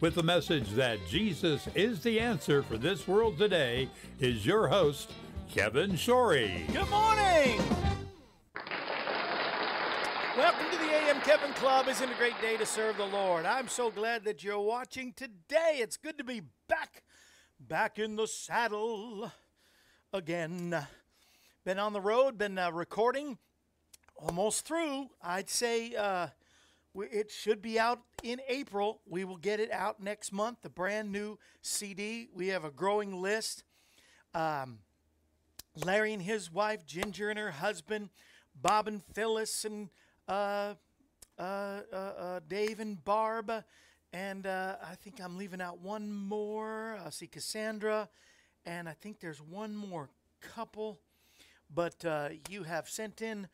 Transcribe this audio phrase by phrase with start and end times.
[0.00, 3.88] with the message that Jesus is the answer for this world today
[4.20, 5.10] is your host,
[5.50, 6.66] Kevin Shorey.
[6.72, 7.60] Good morning.
[10.36, 11.88] Welcome to the AM Kevin Club.
[11.88, 13.44] Isn't it a great day to serve the Lord?
[13.44, 15.78] I'm so glad that you're watching today.
[15.78, 17.02] It's good to be back,
[17.58, 19.32] back in the saddle
[20.12, 20.86] again.
[21.64, 23.38] Been on the road, been uh, recording,
[24.14, 25.10] almost through.
[25.20, 26.28] I'd say uh,
[27.02, 29.00] it should be out in April.
[29.06, 32.28] We will get it out next month, the brand new CD.
[32.34, 33.64] We have a growing list.
[34.34, 34.80] Um,
[35.84, 38.10] Larry and his wife, Ginger and her husband,
[38.60, 39.88] Bob and Phyllis, and
[40.26, 40.74] uh,
[41.38, 41.42] uh,
[41.92, 43.52] uh, uh Dave and Barb.
[44.12, 46.98] And uh, I think I'm leaving out one more.
[47.04, 48.08] I see Cassandra.
[48.64, 50.10] And I think there's one more
[50.40, 50.98] couple.
[51.72, 53.48] But uh, you have sent in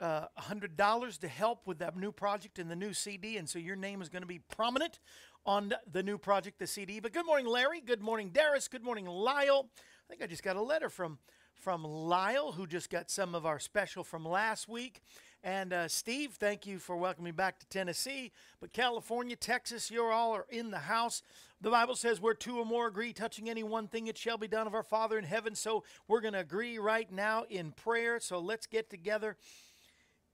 [0.00, 3.36] uh, $100 to help with that new project and the new CD.
[3.36, 4.98] And so your name is going to be prominent
[5.46, 7.00] on the new project, the CD.
[7.00, 7.80] But good morning, Larry.
[7.80, 8.68] Good morning, Darius.
[8.68, 9.68] Good morning, Lyle.
[9.76, 11.18] I think I just got a letter from
[11.64, 15.00] from Lyle, who just got some of our special from last week.
[15.42, 18.32] And uh, Steve, thank you for welcoming me back to Tennessee.
[18.60, 21.22] But California, Texas, you're all are in the house.
[21.62, 24.48] The Bible says where two or more agree touching any one thing, it shall be
[24.48, 25.54] done of our Father in heaven.
[25.54, 28.20] So we're going to agree right now in prayer.
[28.20, 29.36] So let's get together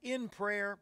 [0.03, 0.79] in prayer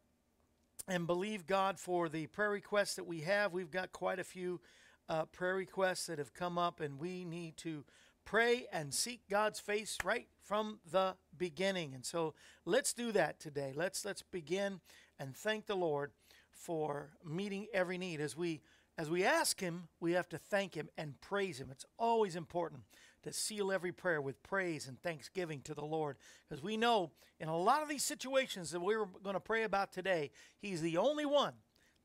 [0.87, 3.53] and believe God for the prayer requests that we have.
[3.53, 4.61] We've got quite a few
[5.09, 7.85] uh, prayer requests that have come up, and we need to
[8.25, 11.95] pray and seek God's face right from the beginning.
[11.95, 12.35] And so
[12.65, 13.73] let's do that today.
[13.75, 14.81] Let's let's begin
[15.19, 16.13] and thank the Lord
[16.51, 18.61] for meeting every need as we
[18.99, 21.69] as we ask him, we have to thank him and praise him.
[21.71, 22.83] It's always important
[23.23, 26.17] to seal every prayer with praise and thanksgiving to the Lord.
[26.49, 29.93] Because we know in a lot of these situations that we're going to pray about
[29.93, 31.55] today, He's the only one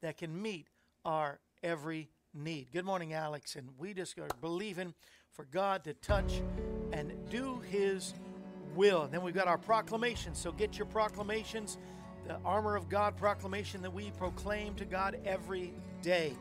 [0.02, 0.68] that can meet
[1.06, 2.72] our every need.
[2.72, 3.56] Good morning, Alex.
[3.56, 4.94] And we just are believing
[5.32, 6.42] for God to touch
[6.92, 8.14] and do His
[8.76, 9.04] will.
[9.04, 10.40] And then we've got our proclamations.
[10.40, 11.78] So get your proclamations,
[12.28, 16.34] the armor of God proclamation that we proclaim to God every day.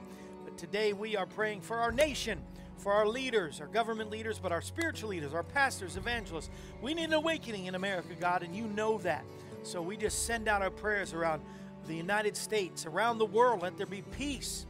[0.44, 2.40] But today we are praying for our nation
[2.78, 6.50] for our leaders, our government leaders, but our spiritual leaders, our pastors, evangelists.
[6.80, 9.24] We need an awakening in America, God, and you know that.
[9.62, 11.42] So we just send out our prayers around
[11.86, 13.62] the United States, around the world.
[13.62, 14.66] Let there be peace.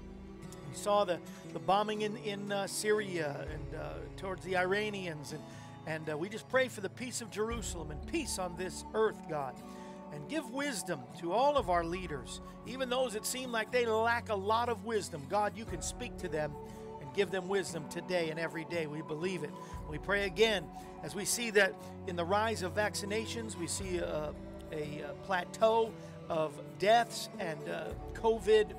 [0.71, 1.19] We saw the,
[1.53, 5.43] the bombing in, in uh, Syria and uh, towards the Iranians, and,
[5.87, 9.19] and uh, we just pray for the peace of Jerusalem and peace on this earth,
[9.29, 9.55] God.
[10.15, 14.29] And give wisdom to all of our leaders, even those that seem like they lack
[14.29, 15.23] a lot of wisdom.
[15.31, 16.53] God, you can speak to them
[17.15, 18.87] Give them wisdom today and every day.
[18.87, 19.51] We believe it.
[19.89, 20.65] We pray again
[21.03, 21.75] as we see that
[22.07, 24.33] in the rise of vaccinations, we see a,
[24.73, 25.93] a, plateau
[26.29, 28.73] of deaths and uh, COVID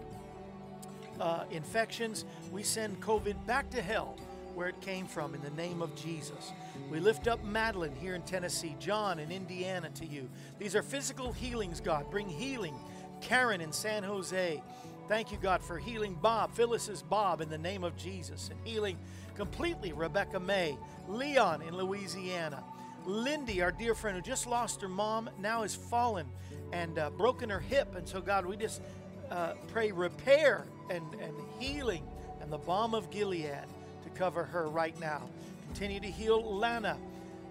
[1.20, 2.26] uh, infections.
[2.52, 4.18] We send COVID back to hell
[4.56, 6.52] where it came from in the name of Jesus.
[6.90, 10.30] We lift up Madeline here in Tennessee, John in Indiana to you.
[10.60, 12.10] These are physical healings, God.
[12.10, 12.76] Bring healing.
[13.22, 14.62] Karen in San Jose.
[15.10, 18.98] Thank you, God, for healing Bob, Phyllis's Bob, in the name of Jesus, and healing
[19.36, 20.78] completely Rebecca May,
[21.10, 22.64] Leon in Louisiana,
[23.06, 26.26] Lindy, our dear friend who just lost her mom, now has fallen
[26.72, 27.96] and uh, broken her hip.
[27.96, 28.82] And so, God, we just
[29.30, 32.08] uh, pray repair and, and healing
[32.42, 33.66] and the balm of Gilead
[34.04, 35.22] to cover her right now.
[35.68, 36.98] Continue to heal Lana,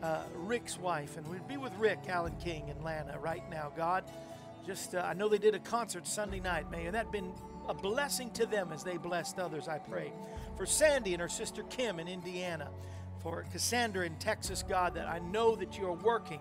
[0.03, 4.05] uh, Rick's wife, and we'd be with Rick, Alan King, and Lana right now, God.
[4.67, 6.71] Just, uh, I know they did a concert Sunday night.
[6.71, 7.33] May and that been
[7.69, 10.13] a blessing to them as they blessed others, I pray.
[10.57, 12.69] For Sandy and her sister Kim in Indiana.
[13.21, 16.41] For Cassandra in Texas, God, that I know that you're working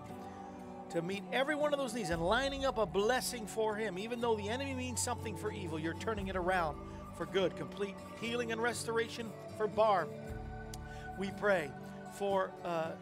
[0.90, 3.98] to meet every one of those needs and lining up a blessing for him.
[3.98, 6.76] Even though the enemy means something for evil, you're turning it around
[7.16, 7.56] for good.
[7.56, 10.08] Complete healing and restoration for Barb.
[11.18, 11.70] We pray
[12.14, 12.92] for, uh,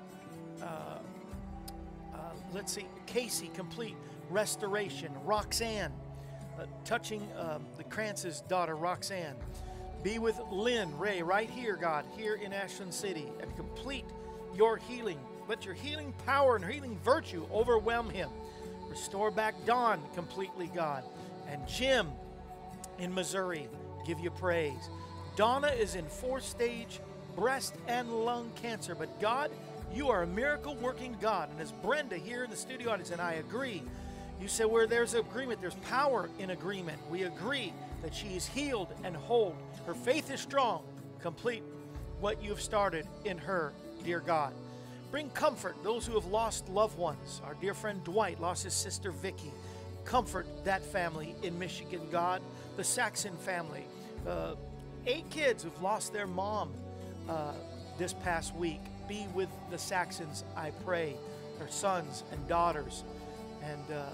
[0.62, 2.18] uh, uh,
[2.52, 3.96] let's see, Casey, complete
[4.30, 5.12] restoration.
[5.24, 5.92] Roxanne,
[6.58, 9.36] uh, touching um, the Krantz's daughter, Roxanne.
[10.02, 14.06] Be with Lynn Ray right here, God, here in Ashland City, and complete
[14.54, 15.18] your healing.
[15.48, 18.30] Let your healing power and healing virtue overwhelm him.
[18.88, 21.04] Restore back Don completely, God.
[21.48, 22.08] And Jim
[22.98, 23.68] in Missouri,
[24.06, 24.88] give you praise.
[25.36, 27.00] Donna is in fourth stage
[27.36, 29.50] breast and lung cancer, but God,
[29.94, 31.50] you are a miracle working God.
[31.50, 33.82] And as Brenda here in the studio audience, and I agree,
[34.40, 36.98] you said where there's agreement, there's power in agreement.
[37.10, 37.72] We agree
[38.02, 39.54] that she is healed and whole.
[39.86, 40.82] Her faith is strong.
[41.20, 41.62] Complete
[42.20, 43.72] what you've started in her,
[44.04, 44.52] dear God.
[45.10, 47.40] Bring comfort those who have lost loved ones.
[47.44, 49.50] Our dear friend Dwight lost his sister Vicky.
[50.04, 52.40] Comfort that family in Michigan, God.
[52.76, 53.84] The Saxon family.
[54.26, 54.54] Uh,
[55.06, 56.72] eight kids who've lost their mom
[57.28, 57.52] uh,
[57.98, 58.80] this past week.
[59.08, 61.16] Be with the Saxons, I pray,
[61.58, 63.02] their sons and daughters.
[63.64, 64.04] And uh,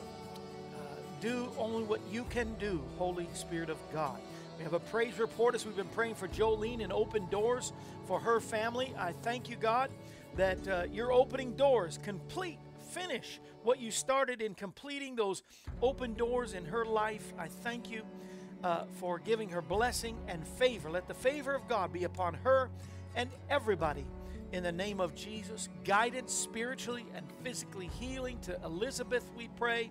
[1.21, 4.19] do only what you can do, Holy Spirit of God.
[4.59, 7.73] We have a praise report as we've been praying for Jolene and open doors
[8.07, 8.95] for her family.
[8.99, 9.91] I thank you, God,
[10.37, 12.59] that uh, you're opening doors, complete,
[12.91, 15.43] finish what you started in completing those
[15.83, 17.35] open doors in her life.
[17.39, 18.03] I thank you
[18.65, 20.91] uh, for giving her blessing and favor.
[20.91, 22.71] Let the favor of God be upon her
[23.15, 24.07] and everybody
[24.53, 25.69] in the name of Jesus.
[25.85, 29.91] Guided spiritually and physically healing to Elizabeth, we pray.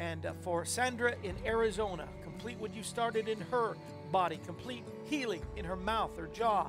[0.00, 3.76] And uh, for Sandra in Arizona, complete what you started in her
[4.10, 6.66] body, complete healing in her mouth, her jaw,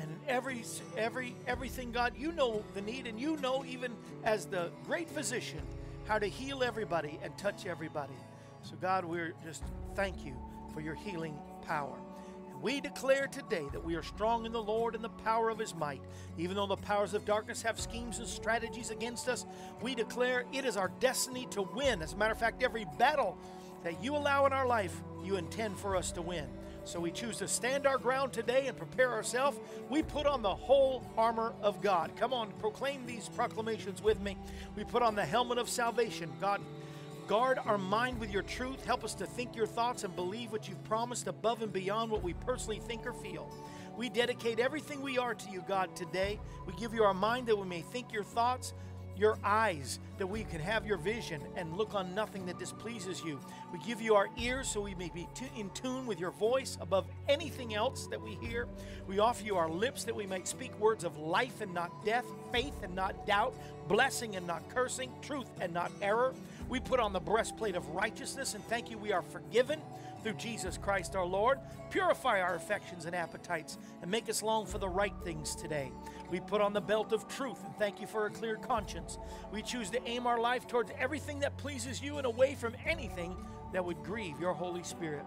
[0.00, 0.64] and in every
[0.96, 1.92] every everything.
[1.92, 3.92] God, you know the need, and you know even
[4.24, 5.60] as the great physician
[6.06, 8.14] how to heal everybody and touch everybody.
[8.62, 9.62] So God, we're just
[9.94, 10.34] thank you
[10.72, 11.98] for your healing power.
[12.60, 15.74] We declare today that we are strong in the Lord and the power of his
[15.74, 16.02] might.
[16.36, 19.46] Even though the powers of darkness have schemes and strategies against us,
[19.80, 22.02] we declare it is our destiny to win.
[22.02, 23.38] As a matter of fact, every battle
[23.84, 24.94] that you allow in our life,
[25.24, 26.46] you intend for us to win.
[26.84, 29.58] So we choose to stand our ground today and prepare ourselves.
[29.90, 32.12] We put on the whole armor of God.
[32.16, 34.36] Come on, proclaim these proclamations with me.
[34.74, 36.32] We put on the helmet of salvation.
[36.40, 36.62] God
[37.28, 38.86] Guard our mind with your truth.
[38.86, 42.22] Help us to think your thoughts and believe what you've promised above and beyond what
[42.22, 43.52] we personally think or feel.
[43.98, 46.40] We dedicate everything we are to you, God, today.
[46.66, 48.72] We give you our mind that we may think your thoughts,
[49.14, 53.38] your eyes, that we can have your vision and look on nothing that displeases you.
[53.74, 57.04] We give you our ears so we may be in tune with your voice above
[57.28, 58.68] anything else that we hear.
[59.06, 62.24] We offer you our lips that we might speak words of life and not death,
[62.52, 63.54] faith and not doubt,
[63.86, 66.32] blessing and not cursing, truth and not error.
[66.68, 69.80] We put on the breastplate of righteousness and thank you we are forgiven
[70.22, 71.58] through Jesus Christ our Lord.
[71.90, 75.90] Purify our affections and appetites and make us long for the right things today.
[76.30, 79.18] We put on the belt of truth and thank you for a clear conscience.
[79.50, 83.34] We choose to aim our life towards everything that pleases you and away from anything
[83.72, 85.24] that would grieve your Holy Spirit.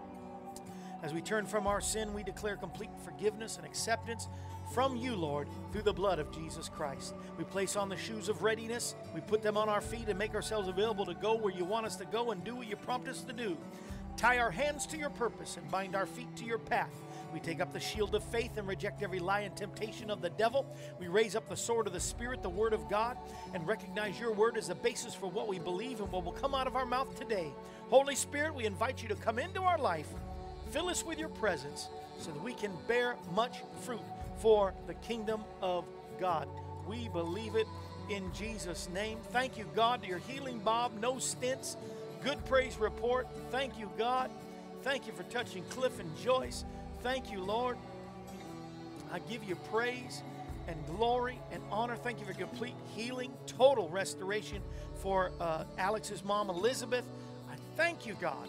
[1.02, 4.28] As we turn from our sin, we declare complete forgiveness and acceptance
[4.72, 7.14] from you, Lord, through the blood of Jesus Christ.
[7.36, 10.34] We place on the shoes of readiness, we put them on our feet and make
[10.34, 13.08] ourselves available to go where you want us to go and do what you prompt
[13.08, 13.56] us to do.
[14.16, 16.92] Tie our hands to your purpose and bind our feet to your path.
[17.32, 20.30] We take up the shield of faith and reject every lie and temptation of the
[20.30, 20.66] devil.
[21.00, 23.16] We raise up the sword of the Spirit, the Word of God,
[23.54, 26.54] and recognize your Word as the basis for what we believe and what will come
[26.54, 27.50] out of our mouth today.
[27.88, 30.08] Holy Spirit, we invite you to come into our life,
[30.70, 31.88] fill us with your presence,
[32.18, 34.00] so that we can bear much fruit
[34.42, 35.84] for the kingdom of
[36.18, 36.48] God.
[36.88, 37.68] We believe it
[38.10, 39.18] in Jesus' name.
[39.30, 40.90] Thank you, God, your healing, Bob.
[41.00, 41.76] No stents.
[42.24, 43.28] Good praise report.
[43.52, 44.30] Thank you, God.
[44.82, 46.64] Thank you for touching Cliff and Joyce.
[47.04, 47.78] Thank you, Lord.
[49.12, 50.22] I give you praise
[50.66, 51.94] and glory and honor.
[51.94, 54.60] Thank you for complete healing, total restoration
[54.96, 57.04] for uh, Alex's mom, Elizabeth.
[57.48, 58.48] I thank you, God.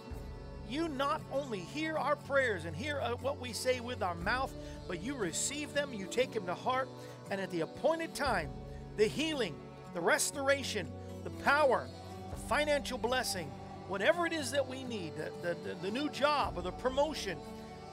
[0.74, 4.52] You not only hear our prayers and hear uh, what we say with our mouth,
[4.88, 6.90] but you receive them, you take them to heart,
[7.30, 8.50] and at the appointed time,
[8.98, 9.54] the healing,
[9.94, 10.88] the restoration,
[11.24, 11.88] the power,
[12.34, 13.52] the financial blessing,
[13.88, 17.38] whatever it is that we need, the, the, the new job or the promotion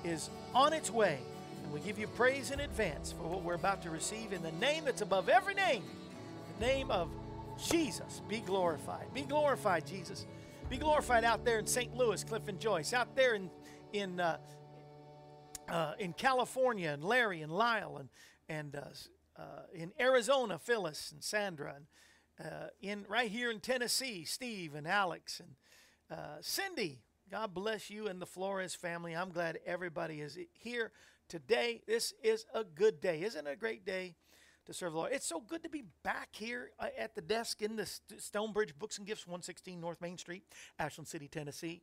[0.03, 1.19] is on its way.
[1.63, 4.53] And we give you praise in advance for what we're about to receive in the
[4.53, 5.83] name that's above every name,
[6.59, 7.11] the name of
[7.63, 8.23] Jesus.
[8.27, 9.13] Be glorified.
[9.13, 10.25] Be glorified, Jesus.
[10.71, 11.97] Be glorified out there in St.
[11.97, 13.51] Louis, Cliff and Joyce, out there in
[13.93, 14.39] in uh,
[15.69, 18.09] uh, in California, and Larry and Lyle, and
[18.49, 24.25] and uh, uh in Arizona, Phyllis and Sandra, and uh, in right here in Tennessee,
[24.25, 27.03] Steve and Alex and uh, Cindy.
[27.29, 29.17] God bless you and the Flores family.
[29.17, 30.93] I'm glad everybody is here
[31.29, 31.83] today.
[31.89, 33.51] This is a good day, isn't it?
[33.51, 34.15] A great day
[34.71, 35.13] to serve the Lord.
[35.13, 38.99] It's so good to be back here uh, at the desk in the Stonebridge Books
[38.99, 40.45] and Gifts, 116 North Main Street,
[40.79, 41.83] Ashland City, Tennessee.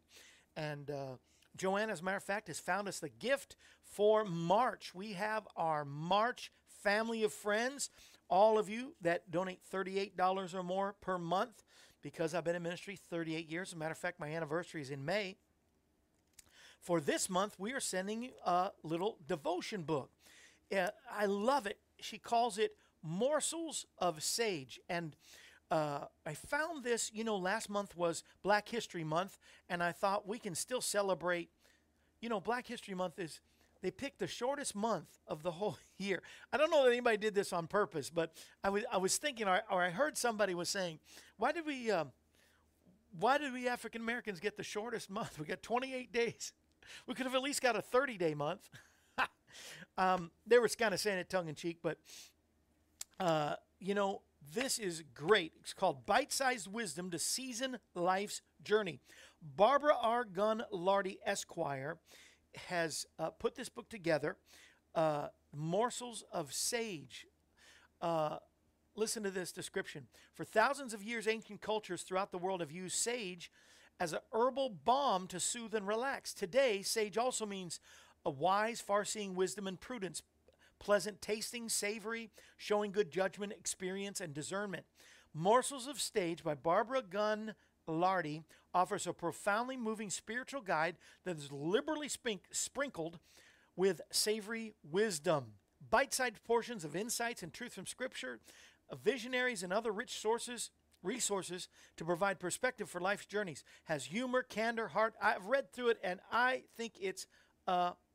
[0.56, 1.18] And uh,
[1.58, 4.96] Joanne, as a matter of fact, has found us the gift for March.
[4.96, 6.50] We have our March
[6.82, 7.90] family of friends.
[8.30, 11.64] All of you that donate $38 or more per month,
[12.02, 13.70] because I've been in ministry 38 years.
[13.70, 15.36] As a matter of fact, my anniversary is in May.
[16.80, 20.10] For this month, we are sending you a little devotion book.
[20.74, 24.80] Uh, I love it she calls it morsels of sage.
[24.90, 25.16] And
[25.70, 29.38] uh, I found this, you know, last month was Black History Month,
[29.70, 31.50] and I thought we can still celebrate.
[32.22, 33.42] You know, Black History Month is,
[33.82, 36.22] they picked the shortest month of the whole year.
[36.52, 39.48] I don't know that anybody did this on purpose, but I was, I was thinking,
[39.48, 41.00] or, or I heard somebody was saying,
[41.38, 42.06] why did we, uh,
[43.20, 45.40] why did we African Americans get the shortest month?
[45.40, 46.54] We got 28 days.
[47.06, 48.70] We could have at least got a 30 day month.
[49.98, 51.98] Um, they were kind of saying it tongue in cheek, but
[53.20, 54.22] uh, you know,
[54.54, 55.54] this is great.
[55.60, 59.00] It's called Bite Sized Wisdom to Season Life's Journey.
[59.42, 60.24] Barbara R.
[60.24, 61.98] Gunn Lardy Esquire
[62.68, 64.38] has uh, put this book together
[64.96, 67.26] uh, Morsels of Sage.
[68.02, 68.38] Uh,
[68.96, 70.08] listen to this description.
[70.34, 73.52] For thousands of years, ancient cultures throughout the world have used sage
[74.00, 76.34] as a herbal balm to soothe and relax.
[76.34, 77.80] Today, sage also means
[78.28, 80.22] a wise, far seeing wisdom and prudence,
[80.80, 84.84] pleasant tasting, savory, showing good judgment, experience, and discernment.
[85.34, 87.56] Morsels of Sage by Barbara Gunn
[87.88, 88.44] Lardy
[88.74, 93.18] offers a profoundly moving spiritual guide that is liberally spink- sprinkled
[93.78, 95.54] with savory wisdom.
[95.90, 98.42] Bite sized portions of insights and truth from Scripture,
[99.04, 100.70] visionaries, and other rich sources
[101.02, 103.64] resources to provide perspective for life's journeys.
[103.86, 105.14] Has humor, candor, heart.
[105.22, 107.26] I've read through it and I think it's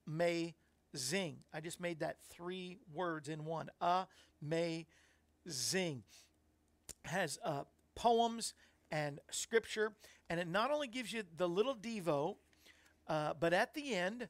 [0.06, 1.38] amazing.
[1.52, 3.70] I just made that three words in one.
[4.42, 6.02] Amazing.
[7.04, 8.54] Has uh, poems
[8.90, 9.92] and scripture,
[10.28, 12.36] and it not only gives you the little Devo,
[13.08, 14.28] uh, but at the end,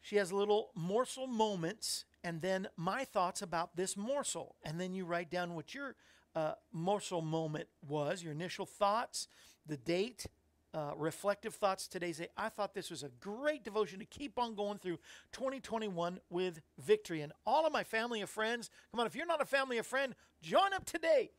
[0.00, 4.56] she has little morsel moments, and then my thoughts about this morsel.
[4.64, 5.96] And then you write down what your
[6.34, 9.28] uh, morsel moment was, your initial thoughts,
[9.66, 10.26] the date,
[10.72, 12.28] uh, reflective thoughts today's day.
[12.36, 14.98] I thought this was a great devotion to keep on going through
[15.32, 17.22] 2021 with victory.
[17.22, 19.82] And all of my family and friends, come on, if you're not a family or
[19.82, 21.30] friend, join up today.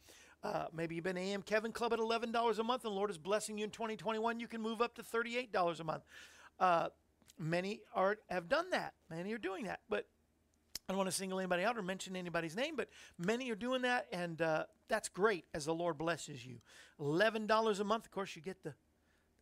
[0.44, 3.58] Uh, maybe you've been AM Kevin Club at $11 a month and Lord is blessing
[3.58, 4.40] you in 2021.
[4.40, 6.04] You can move up to $38 a month.
[6.60, 6.90] Uh,
[7.38, 8.94] many are have done that.
[9.10, 9.82] Many are doing that.
[9.90, 10.08] But
[10.90, 13.84] I don't want to single anybody out or mention anybody's name, but many are doing
[13.84, 16.58] that, and uh, that's great as the Lord blesses you.
[17.00, 18.74] $11 a month, of course, you get the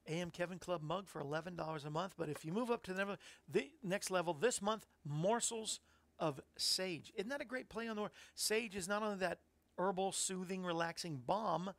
[0.09, 2.13] AM Kevin Club mug for $11 a month.
[2.17, 5.79] But if you move up to the, next level this month, morsels
[6.17, 7.13] of sage.
[7.15, 8.11] Isn't that a great play on the word?
[8.35, 9.39] Sage is not only that
[9.77, 11.71] herbal, soothing, relaxing balm,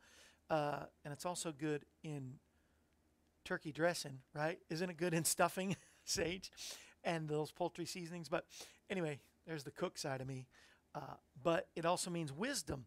[0.49, 2.33] uh, and it's also good in
[3.45, 4.59] turkey dressing, right?
[4.69, 6.51] Isn't it good in stuffing, sage,
[7.03, 8.29] and those poultry seasonings?
[8.29, 8.45] But
[8.89, 10.47] anyway, there's the cook side of me.
[10.93, 12.85] Uh, but it also means wisdom.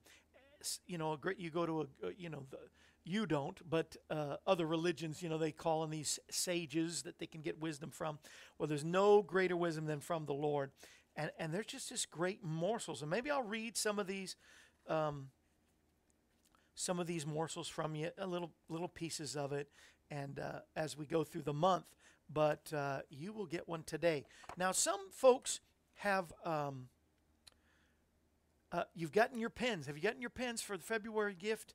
[0.87, 1.87] You know, a great, you go to a,
[2.17, 2.59] you know, the,
[3.05, 7.27] you don't, but uh, other religions, you know, they call on these sages that they
[7.27, 8.19] can get wisdom from.
[8.59, 10.71] Well, there's no greater wisdom than from the Lord.
[11.17, 13.03] And, and there's just this great morsels.
[13.03, 14.37] And maybe I'll read some of these.
[14.89, 15.29] Um,
[16.75, 19.69] some of these morsels from you, a little little pieces of it,
[20.11, 21.85] and uh, as we go through the month.
[22.33, 24.25] But uh, you will get one today.
[24.57, 25.61] Now, some folks
[25.95, 26.89] have um,
[28.73, 29.87] uh, you've gotten your pens.
[29.87, 31.75] Have you gotten your pens for the February gift?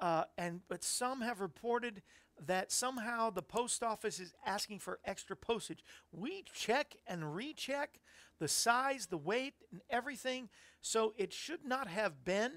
[0.00, 2.02] Uh, and but some have reported
[2.44, 5.82] that somehow the post office is asking for extra postage.
[6.12, 8.00] We check and recheck
[8.38, 10.50] the size, the weight, and everything,
[10.82, 12.52] so it should not have been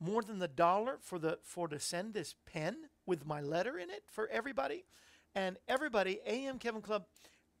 [0.00, 3.88] more than the dollar for the for to send this pen with my letter in
[3.90, 4.84] it for everybody.
[5.34, 7.04] And everybody, AM Kevin Club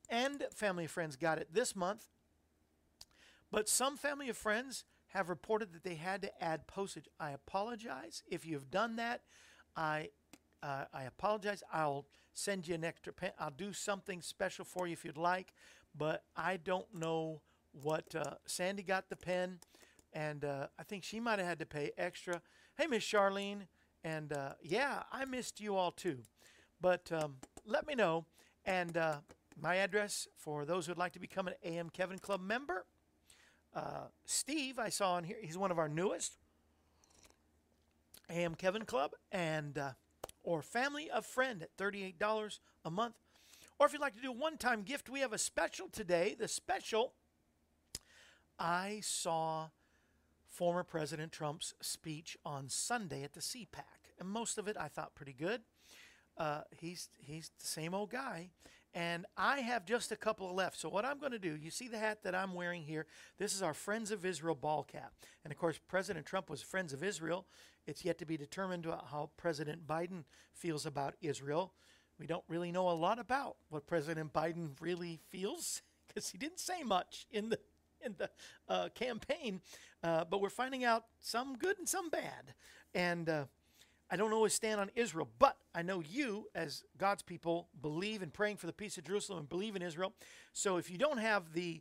[0.08, 2.08] and Family of Friends got it this month.
[3.50, 7.08] But some Family of Friends have reported that they had to add postage.
[7.20, 8.22] I apologize.
[8.26, 9.22] If you've done that,
[9.76, 10.08] I
[10.62, 11.62] uh, I apologize.
[11.72, 13.32] I'll send you an extra pen.
[13.38, 15.52] I'll do something special for you if you'd like.
[15.96, 17.42] But I don't know
[17.72, 19.58] what uh, Sandy got the pen,
[20.12, 22.40] and uh, I think she might have had to pay extra.
[22.76, 23.66] Hey, Miss Charlene,
[24.04, 26.18] and uh, yeah, I missed you all too.
[26.80, 28.24] But um, let me know.
[28.64, 29.16] And uh,
[29.60, 32.86] my address for those who'd like to become an AM Kevin Club member.
[33.74, 36.34] Uh, Steve, I saw on here, he's one of our newest
[38.30, 39.92] AM Kevin Club, and uh,
[40.42, 43.14] or Family of Friend at $38 a month.
[43.78, 46.36] Or if you'd like to do a one time gift, we have a special today.
[46.38, 47.14] The special,
[48.58, 49.68] I saw
[50.46, 55.14] former President Trump's speech on Sunday at the CPAC, and most of it I thought
[55.14, 55.62] pretty good.
[56.36, 58.50] Uh, he's he's the same old guy,
[58.94, 60.78] and I have just a couple left.
[60.78, 63.06] So what I'm going to do, you see the hat that I'm wearing here.
[63.38, 65.12] This is our Friends of Israel ball cap,
[65.44, 67.46] and of course President Trump was Friends of Israel.
[67.86, 71.72] It's yet to be determined how President Biden feels about Israel.
[72.18, 76.60] We don't really know a lot about what President Biden really feels because he didn't
[76.60, 77.58] say much in the
[78.04, 78.28] in the
[78.68, 79.60] uh, campaign,
[80.02, 82.54] uh, but we're finding out some good and some bad.
[82.94, 83.44] And uh,
[84.12, 88.28] I don't always stand on Israel, but I know you, as God's people, believe in
[88.28, 90.12] praying for the peace of Jerusalem and believe in Israel.
[90.52, 91.80] So if you don't have the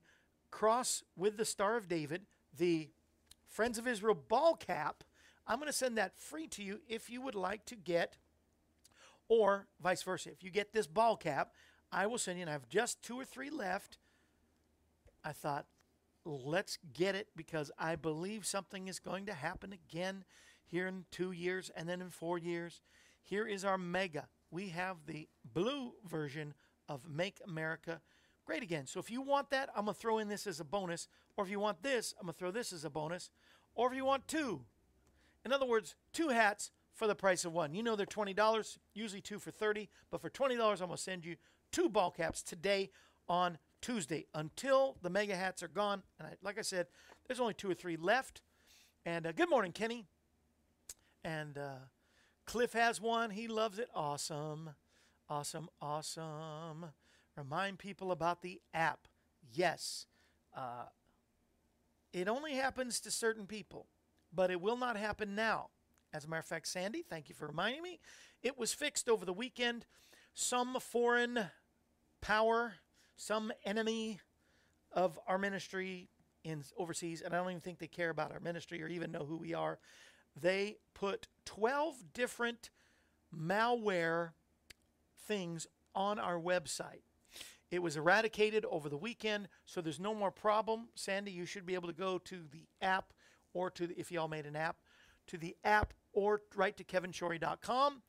[0.50, 2.22] cross with the Star of David,
[2.58, 2.88] the
[3.50, 5.04] Friends of Israel ball cap,
[5.46, 8.16] I'm going to send that free to you if you would like to get,
[9.28, 10.32] or vice versa.
[10.32, 11.52] If you get this ball cap,
[11.92, 13.98] I will send you, and I have just two or three left.
[15.22, 15.66] I thought,
[16.24, 20.24] let's get it because I believe something is going to happen again
[20.72, 22.82] here in two years and then in four years.
[23.22, 24.28] Here is our MAGA.
[24.50, 26.54] We have the blue version
[26.88, 28.02] of Make America
[28.46, 28.88] Great Again.
[28.88, 31.08] So if you want that, I'm going to throw in this as a bonus.
[31.38, 33.30] Or if you want this, I'm going to throw this as a bonus.
[33.76, 34.62] Or if you want two,
[35.46, 37.74] in other words, two hats for the price of one.
[37.74, 41.26] You know they're $20, usually two for 30 but for $20, I'm going to send
[41.26, 41.36] you
[41.72, 42.92] two ball caps today
[43.30, 46.04] on Tuesday until the MAGA hats are gone.
[46.20, 46.88] And I, like I said,
[47.28, 48.42] there's only two or three left.
[49.06, 50.06] And uh, good morning, Kenny.
[51.24, 51.86] And uh,
[52.46, 53.32] Cliff has one.
[53.32, 53.90] He loves it.
[53.94, 54.72] Awesome.
[55.30, 55.70] Awesome.
[55.82, 56.88] Awesome.
[57.38, 59.08] Remind people about the app.
[59.54, 60.06] Yes.
[60.56, 60.86] Uh,
[62.12, 63.88] it only happens to certain people
[64.34, 65.70] but it will not happen now.
[66.14, 68.00] As a matter of fact, Sandy, thank you for reminding me.
[68.44, 69.86] It was fixed over the weekend.
[70.34, 71.48] Some foreign
[72.22, 72.74] power,
[73.16, 74.20] some enemy
[74.92, 76.10] of our ministry
[76.44, 79.26] in overseas, and I don't even think they care about our ministry or even know
[79.26, 79.80] who we are.
[80.40, 82.70] They put 12 different
[83.36, 84.32] malware
[85.28, 87.04] things on our website.
[87.70, 90.90] It was eradicated over the weekend, so there's no more problem.
[90.94, 93.14] Sandy, you should be able to go to the app
[93.54, 94.78] or to the, if y'all made an app,
[95.28, 98.02] to the app or right to kevinshorey.com,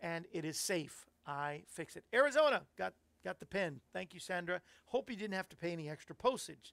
[0.00, 1.04] and it is safe.
[1.26, 2.04] I fix it.
[2.14, 3.80] Arizona got got the pen.
[3.92, 4.60] Thank you, Sandra.
[4.86, 6.72] Hope you didn't have to pay any extra postage.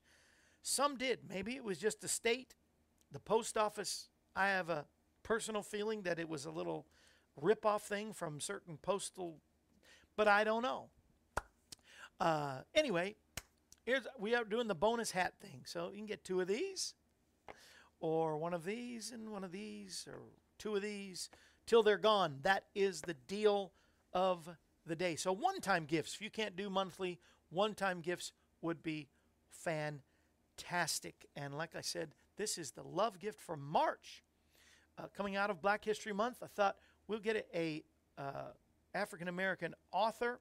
[0.62, 1.20] Some did.
[1.28, 2.56] Maybe it was just the state,
[3.12, 4.10] the post office.
[4.36, 4.86] I have a
[5.26, 6.86] personal feeling that it was a little
[7.36, 9.40] rip-off thing from certain postal,
[10.16, 10.86] but I don't know.
[12.20, 13.16] Uh, anyway,
[13.84, 16.94] here's we are doing the bonus hat thing, so you can get two of these
[18.00, 20.20] or one of these and one of these or
[20.60, 21.30] two of these
[21.66, 22.38] till they're gone.
[22.44, 23.72] That is the deal
[24.14, 24.48] of
[24.86, 25.16] the day.
[25.16, 29.08] So one time gifts, if you can't do monthly, one time gifts would be
[29.50, 31.26] fantastic.
[31.36, 34.24] And like I said, this is the love gift for March.
[34.98, 36.78] Uh, coming out of Black History Month, I thought
[37.08, 37.84] we'll get a,
[38.18, 38.52] uh,
[38.94, 40.40] African American author,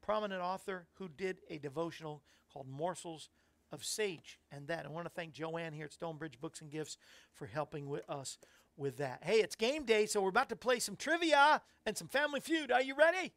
[0.00, 3.28] prominent author, who did a devotional called Morsels
[3.72, 4.86] of Sage and that.
[4.86, 6.96] I want to thank Joanne here at Stonebridge Books and Gifts
[7.32, 8.38] for helping with us
[8.76, 9.24] with that.
[9.24, 12.70] Hey, it's game day, so we're about to play some trivia and some Family Feud.
[12.70, 13.32] Are you ready?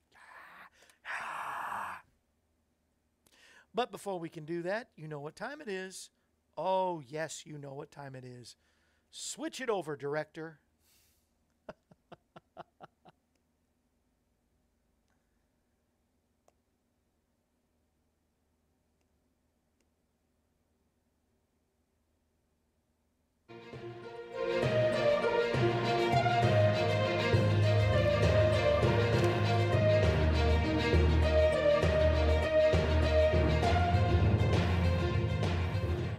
[3.72, 6.10] But before we can do that, you know what time it is.
[6.58, 8.56] Oh, yes, you know what time it is.
[9.12, 10.60] Switch it over, director.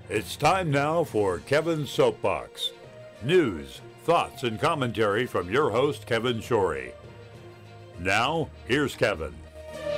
[0.09, 2.73] It's time now for Kevin's Soapbox.
[3.23, 6.93] News, thoughts, and commentary from your host, Kevin Shorey.
[7.99, 9.35] Now, here's Kevin.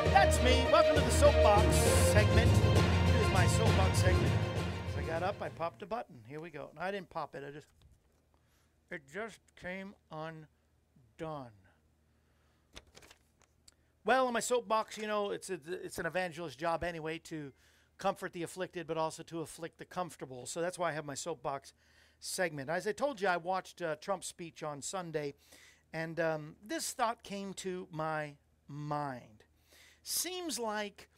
[0.06, 0.66] That's me.
[0.72, 2.50] Welcome to the Soapbox segment.
[2.50, 4.32] Here's my Soapbox segment.
[4.90, 6.16] As I got up, I popped a button.
[6.26, 6.70] Here we go.
[6.74, 7.44] No, I didn't pop it.
[7.46, 7.68] I just,
[8.90, 11.52] it just came undone.
[14.04, 17.52] Well, in my soapbox, you know, it's a, it's an evangelist job anyway to
[17.98, 20.44] comfort the afflicted, but also to afflict the comfortable.
[20.44, 21.72] So that's why I have my soapbox
[22.22, 22.70] segment.
[22.70, 25.35] As I told you, I watched uh, Trump's speech on Sunday,
[25.92, 28.35] and um, this thought came to my
[28.68, 29.44] mind.
[30.02, 31.08] Seems like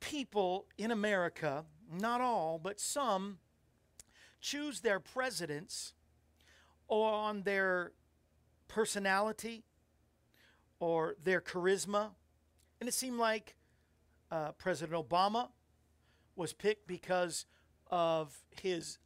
[0.00, 3.38] people in America, not all, but some,
[4.40, 5.94] choose their presidents
[6.88, 7.92] on their
[8.68, 9.64] personality
[10.80, 12.10] or their charisma.
[12.80, 13.54] And it seemed like
[14.30, 15.48] uh, President Obama
[16.36, 17.46] was picked because
[17.90, 18.98] of his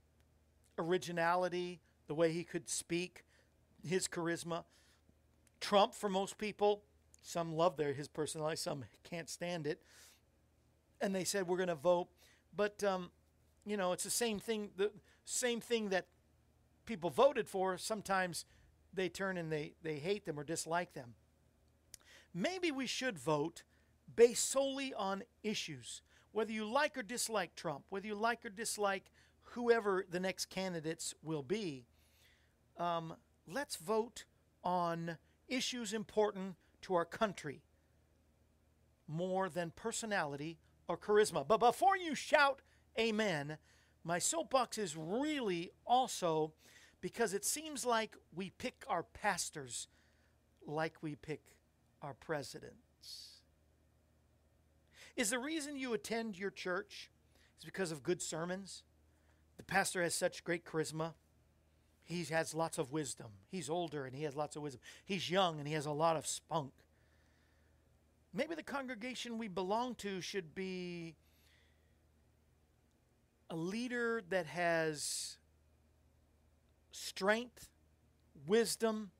[0.78, 3.24] originality, the way he could speak,
[3.86, 4.64] his charisma.
[5.60, 6.82] Trump, for most people,
[7.22, 9.82] some love their his personality, some can't stand it,
[11.00, 12.08] and they said we're going to vote.
[12.54, 13.10] But um,
[13.66, 14.70] you know, it's the same thing.
[14.76, 14.90] The
[15.24, 16.06] same thing that
[16.86, 17.76] people voted for.
[17.76, 18.44] Sometimes
[18.94, 21.14] they turn and they they hate them or dislike them.
[22.32, 23.64] Maybe we should vote
[24.14, 29.10] based solely on issues whether you like or dislike Trump, whether you like or dislike
[29.50, 31.86] whoever the next candidates will be,
[32.78, 33.14] um,
[33.46, 34.24] let's vote
[34.62, 37.62] on issues important to our country
[39.06, 41.46] more than personality or charisma.
[41.46, 42.60] But before you shout
[42.98, 43.58] amen,
[44.04, 46.52] my soapbox is really also
[47.00, 49.88] because it seems like we pick our pastors
[50.66, 51.40] like we pick
[52.02, 53.40] our presidents.
[55.16, 57.10] Is the reason you attend your church
[57.58, 58.82] is because of good sermons?
[59.58, 61.12] The pastor has such great charisma.
[62.04, 63.26] He has lots of wisdom.
[63.50, 64.80] He's older and he has lots of wisdom.
[65.04, 66.72] He's young and he has a lot of spunk.
[68.32, 71.16] Maybe the congregation we belong to should be
[73.50, 75.38] a leader that has
[76.92, 77.68] strength,
[78.46, 79.10] wisdom,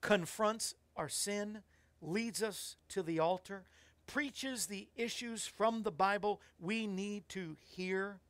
[0.00, 1.62] confronts our sin,
[2.02, 3.64] leads us to the altar,
[4.06, 8.20] preaches the issues from the Bible we need to hear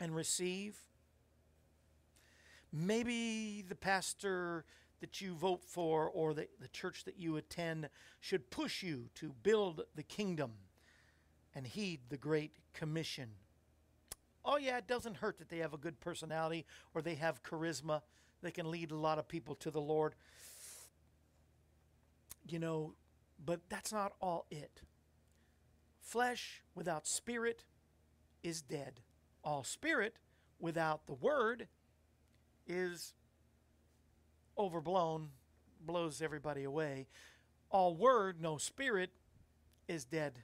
[0.00, 0.78] and receive.
[2.72, 4.64] Maybe the pastor
[5.00, 7.88] that you vote for or the, the church that you attend
[8.20, 10.52] should push you to build the kingdom
[11.54, 13.30] and heed the Great Commission.
[14.44, 18.02] Oh, yeah, it doesn't hurt that they have a good personality or they have charisma.
[18.42, 20.14] They can lead a lot of people to the Lord.
[22.48, 22.94] You know,
[23.44, 24.82] but that's not all it.
[26.00, 27.64] Flesh without spirit
[28.42, 29.00] is dead.
[29.46, 30.16] All spirit
[30.58, 31.68] without the word
[32.66, 33.14] is
[34.58, 35.28] overblown,
[35.80, 37.06] blows everybody away.
[37.70, 39.10] All word, no spirit,
[39.86, 40.40] is dead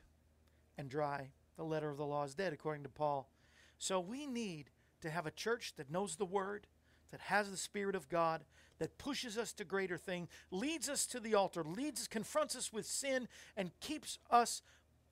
[0.78, 1.30] and dry.
[1.56, 3.28] The letter of the law is dead, according to Paul.
[3.76, 6.68] So we need to have a church that knows the word,
[7.10, 8.44] that has the Spirit of God,
[8.78, 12.86] that pushes us to greater things, leads us to the altar, leads, confronts us with
[12.86, 14.62] sin, and keeps us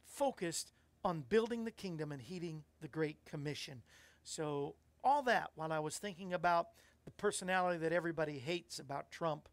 [0.04, 0.70] focused
[1.04, 3.82] on building the kingdom and heeding the Great Commission.
[4.22, 6.68] So, all that while I was thinking about
[7.04, 9.48] the personality that everybody hates about Trump,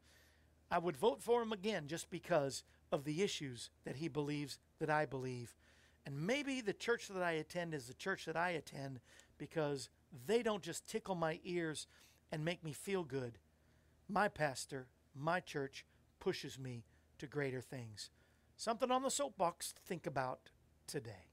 [0.70, 4.90] I would vote for him again just because of the issues that he believes that
[4.90, 5.56] I believe.
[6.06, 9.00] And maybe the church that I attend is the church that I attend
[9.38, 9.90] because
[10.26, 11.88] they don't just tickle my ears
[12.32, 13.40] and make me feel good.
[14.10, 15.86] My pastor, my church,
[16.20, 16.86] pushes me
[17.20, 18.10] to greater things.
[18.56, 20.50] Something on the soapbox to think about
[20.88, 21.27] today.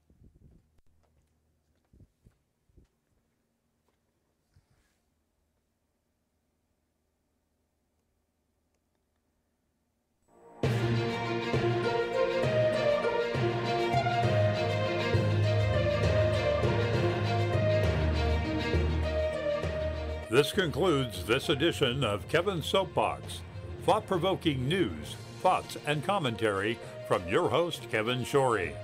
[20.35, 23.39] This concludes this edition of Kevin's Soapbox.
[23.83, 28.75] Thought provoking news, thoughts, and commentary from your host, Kevin Shorey.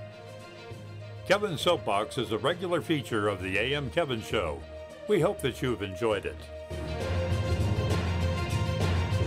[1.28, 4.62] Kevin's Soapbox is a regular feature of the AM Kevin Show.
[5.08, 6.38] We hope that you've enjoyed it.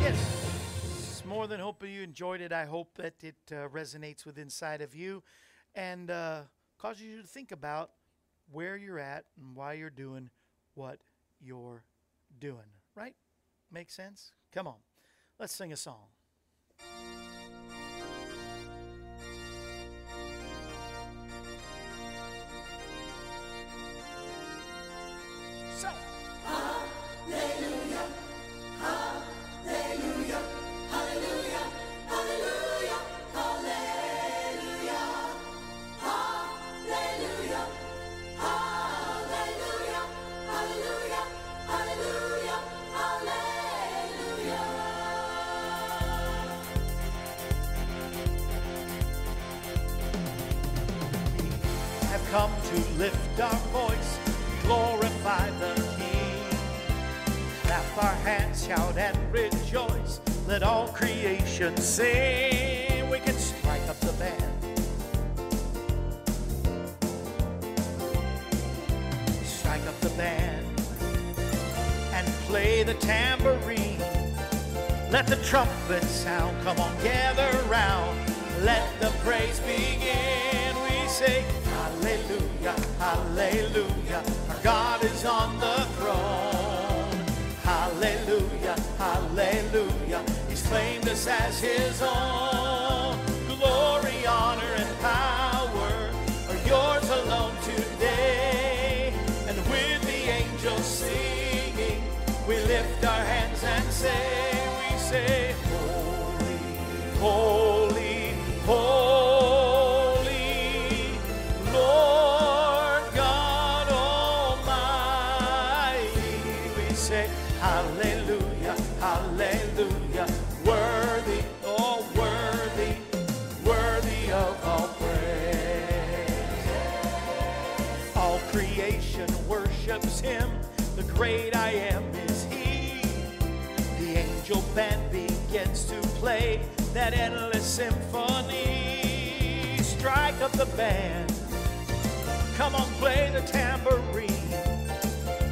[0.01, 2.51] Yes, more than hoping you enjoyed it.
[2.51, 5.21] I hope that it uh, resonates with inside of you
[5.75, 6.41] and uh,
[6.79, 7.91] causes you to think about
[8.51, 10.31] where you're at and why you're doing
[10.73, 11.01] what
[11.39, 11.83] you're
[12.39, 13.15] doing, right?
[13.71, 14.31] Make sense?
[14.51, 14.75] Come on,
[15.39, 16.07] let's sing a song.
[25.77, 25.89] So,
[26.45, 27.74] Hallelujah.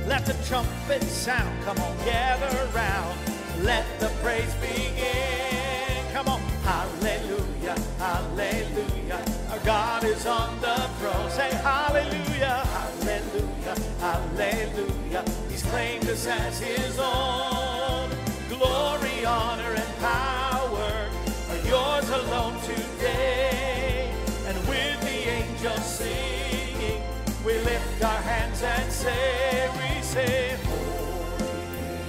[0.08, 1.63] Let the trumpet sound.
[1.63, 3.18] Come on, gather round.
[3.62, 6.04] Let the praise begin.
[6.12, 9.26] Come on, hallelujah, hallelujah.
[9.50, 11.30] Our God is on the throne.
[11.32, 15.24] Say hallelujah, hallelujah, hallelujah.
[15.50, 18.10] He's claimed us as his own.
[18.50, 21.10] Glory, honor, and power
[21.50, 24.13] are yours alone today.
[24.48, 27.02] And with the angels singing,
[27.46, 29.70] we lift our hands and say,
[30.13, 30.56] say,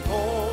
[0.06, 0.43] Holy,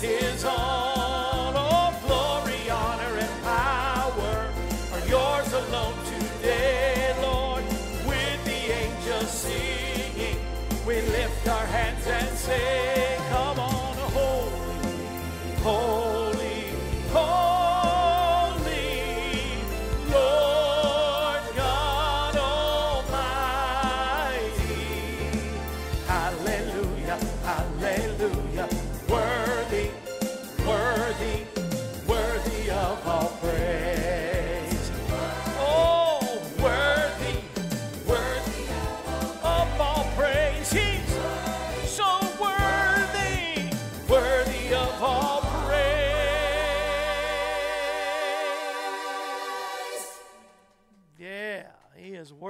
[0.00, 0.52] his own.
[0.52, 4.50] Oh, glory, honor, and power
[4.92, 7.64] are yours alone today, Lord.
[8.06, 10.38] With the angels singing,
[10.86, 13.05] we lift our hands and say,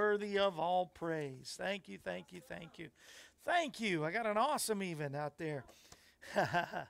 [0.06, 1.56] worthy of all praise.
[1.58, 2.90] Thank you, thank you, thank you.
[3.44, 4.04] Thank you.
[4.04, 5.64] I got an awesome even out there.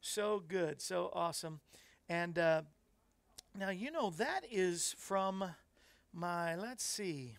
[0.00, 1.58] so good, so awesome.
[2.08, 2.62] And uh,
[3.58, 5.44] now, you know, that is from
[6.14, 7.38] my, let's see.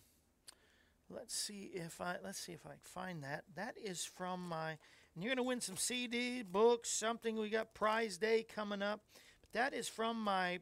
[1.08, 3.44] Let's see if I let's see if I find that.
[3.56, 4.76] That is from my
[5.14, 7.36] and you're gonna win some CD, books, something.
[7.36, 9.00] We got prize day coming up.
[9.40, 10.60] But that is from my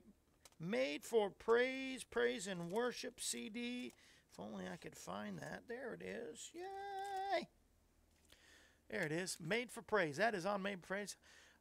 [0.60, 3.94] Made for Praise, Praise and Worship CD.
[4.40, 5.62] If only I could find that.
[5.68, 6.50] There it is.
[6.54, 7.48] Yay!
[8.88, 9.36] There it is.
[9.40, 10.16] Made for Praise.
[10.16, 11.16] That is on Made for Praise.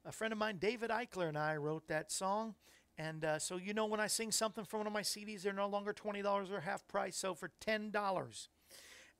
[0.06, 2.56] A friend of mine, David Eichler, and I wrote that song.
[2.98, 5.54] And uh, so, you know, when I sing something from one of my CDs, they're
[5.54, 7.18] no longer $20 or half price.
[7.18, 8.48] So for $10.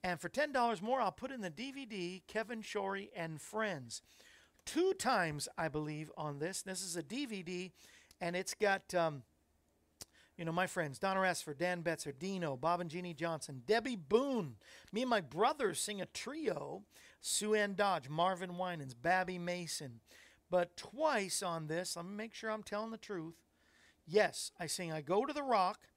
[0.04, 4.02] And for $10 more, I'll put in the DVD Kevin Shorey and Friends.
[4.66, 6.62] Two times, I believe, on this.
[6.62, 7.72] This is a DVD,
[8.22, 8.94] and it's got.
[8.94, 9.24] Um,
[10.40, 14.56] you know, my friends, Donna Rassford, Dan Betzer, Dino, Bob and Jeannie Johnson, Debby Boone.
[14.94, 16.84] Me and my brothers sing a trio.
[17.20, 20.00] Sue Ann Dodge, Marvin Winans, Babbie Mason.
[20.50, 23.36] But twice on this, let me make sure I'm telling the truth.
[24.08, 25.90] Yes, I sing I Go to the Rock,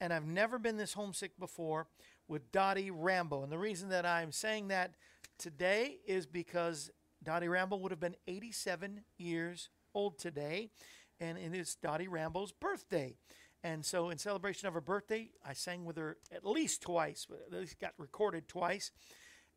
[0.00, 1.88] and I've never been this homesick before
[2.28, 3.42] with Dottie Rambo.
[3.42, 4.94] And the reason that I'm saying that
[5.36, 6.92] today is because
[7.24, 10.70] Dottie Rambo would have been 87 years old today,
[11.18, 13.16] and it is Dottie Rambo's birthday.
[13.62, 17.26] And so, in celebration of her birthday, I sang with her at least twice.
[17.30, 18.90] At least got recorded twice.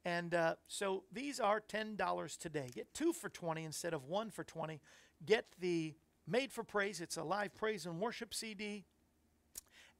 [0.06, 2.70] And uh, so these are $10 today.
[2.74, 4.82] Get two for 20 instead of one for 20.
[5.26, 5.94] Get the
[6.28, 7.00] Made for Praise.
[7.00, 8.84] It's a live praise and worship CD.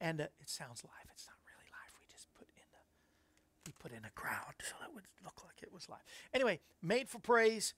[0.00, 1.08] And uh, it sounds live.
[1.10, 1.94] It's not really live.
[1.98, 5.62] We just put in a, we put in a crowd so that would look like
[5.62, 6.04] it was live.
[6.34, 7.72] Anyway, Made for Praise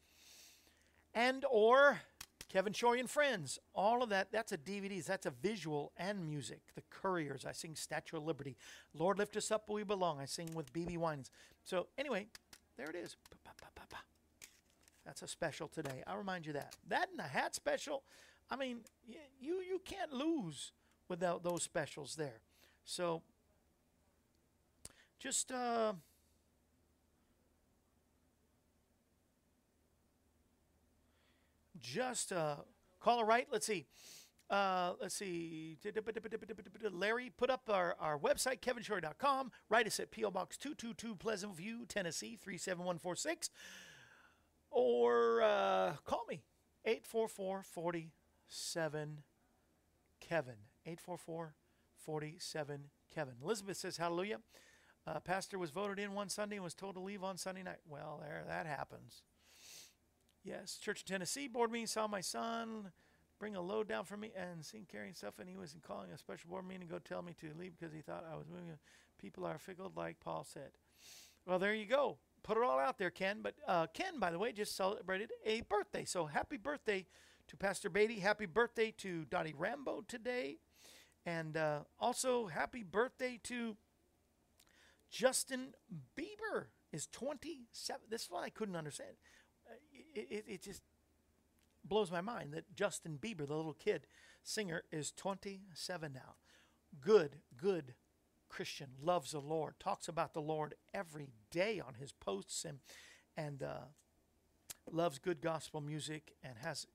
[1.15, 2.01] and or
[2.49, 3.59] Kevin Shorey and Friends.
[3.75, 5.05] All of that, that's a DVD.
[5.05, 6.61] That's a visual and music.
[6.75, 7.45] The Couriers.
[7.45, 8.57] I sing Statue of Liberty.
[8.95, 10.21] Lord, lift us up where we belong.
[10.21, 11.31] I sing with BeBe Winans.
[11.65, 12.27] So anyway,
[12.77, 13.17] there it is.
[15.05, 16.03] That's a special today.
[16.07, 16.77] I'll remind you that.
[16.89, 18.03] That and the hat special.
[18.51, 18.81] I mean,
[19.41, 20.73] you you can't lose
[21.09, 22.41] without those specials there.
[22.85, 23.23] So
[25.19, 25.93] just uh
[31.81, 32.57] just uh,
[33.01, 33.47] call it right.
[33.51, 33.87] Let's see.
[34.49, 35.77] Uh, let's see.
[36.93, 39.51] Larry, put up our, our website, kevinshorey.com.
[39.69, 40.31] Write us at P.O.
[40.31, 43.51] Box 222 Pleasant View, Tennessee 37146.
[44.71, 46.43] Or uh, call me,
[46.85, 49.23] 844 47
[50.21, 50.55] Kevin.
[50.85, 51.55] 844
[52.05, 52.81] 47
[53.12, 53.35] Kevin.
[53.43, 54.39] Elizabeth says, Hallelujah.
[55.07, 57.79] Uh, pastor was voted in one Sunday and was told to leave on Sunday night.
[57.89, 59.23] Well, there, that happens.
[60.47, 62.93] Yes, Church of Tennessee board meeting saw my son
[63.41, 66.19] bring a load down for me and seen carrying stuff, and he was calling a
[66.19, 68.79] special board meeting to go tell me to leave because he thought I was moving.
[69.21, 70.71] People are fickle, like Paul said.
[71.47, 72.19] Well, there you go.
[72.45, 73.41] Put it all out there, Ken.
[73.43, 76.05] But uh, Ken, by the way, just celebrated a birthday.
[76.05, 77.07] So happy birthday
[77.49, 78.21] to Pastor Beatty.
[78.21, 80.59] Happy birthday to Dottie Rambo today.
[81.25, 83.77] And uh, also happy birthday to
[85.11, 85.75] Justin
[86.17, 88.03] Bieber is 27.
[88.09, 89.17] This is what I couldn't understand
[90.17, 90.83] it, it, just
[91.85, 94.07] blows my mind that Justin Bieber, the little kid
[94.43, 96.35] singer, is 27 now.
[97.01, 97.95] Good, good
[98.49, 102.79] Christian, loves the Lord, talks about the Lord every day on his posts, and
[103.37, 103.87] and uh,
[104.91, 106.87] loves good gospel music and has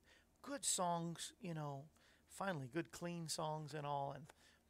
[0.42, 1.34] good songs.
[1.42, 1.84] You know,
[2.28, 4.14] finally good clean songs and all.
[4.16, 4.26] And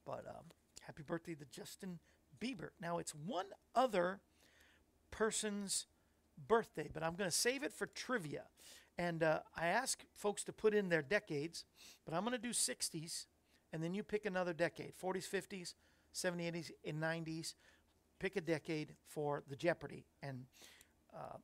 [0.05, 0.45] but um,
[0.81, 1.99] happy birthday to Justin
[2.39, 2.69] Bieber.
[2.81, 4.19] Now it's one other
[5.11, 5.85] person's
[6.47, 8.43] birthday, but I'm going to save it for trivia.
[8.97, 11.65] And uh, I ask folks to put in their decades,
[12.05, 13.25] but I'm going to do 60s,
[13.73, 15.73] and then you pick another decade 40s, 50s,
[16.13, 17.53] 70s, 80s, and 90s.
[18.19, 20.05] Pick a decade for the Jeopardy.
[20.21, 20.45] And
[21.13, 21.37] uh,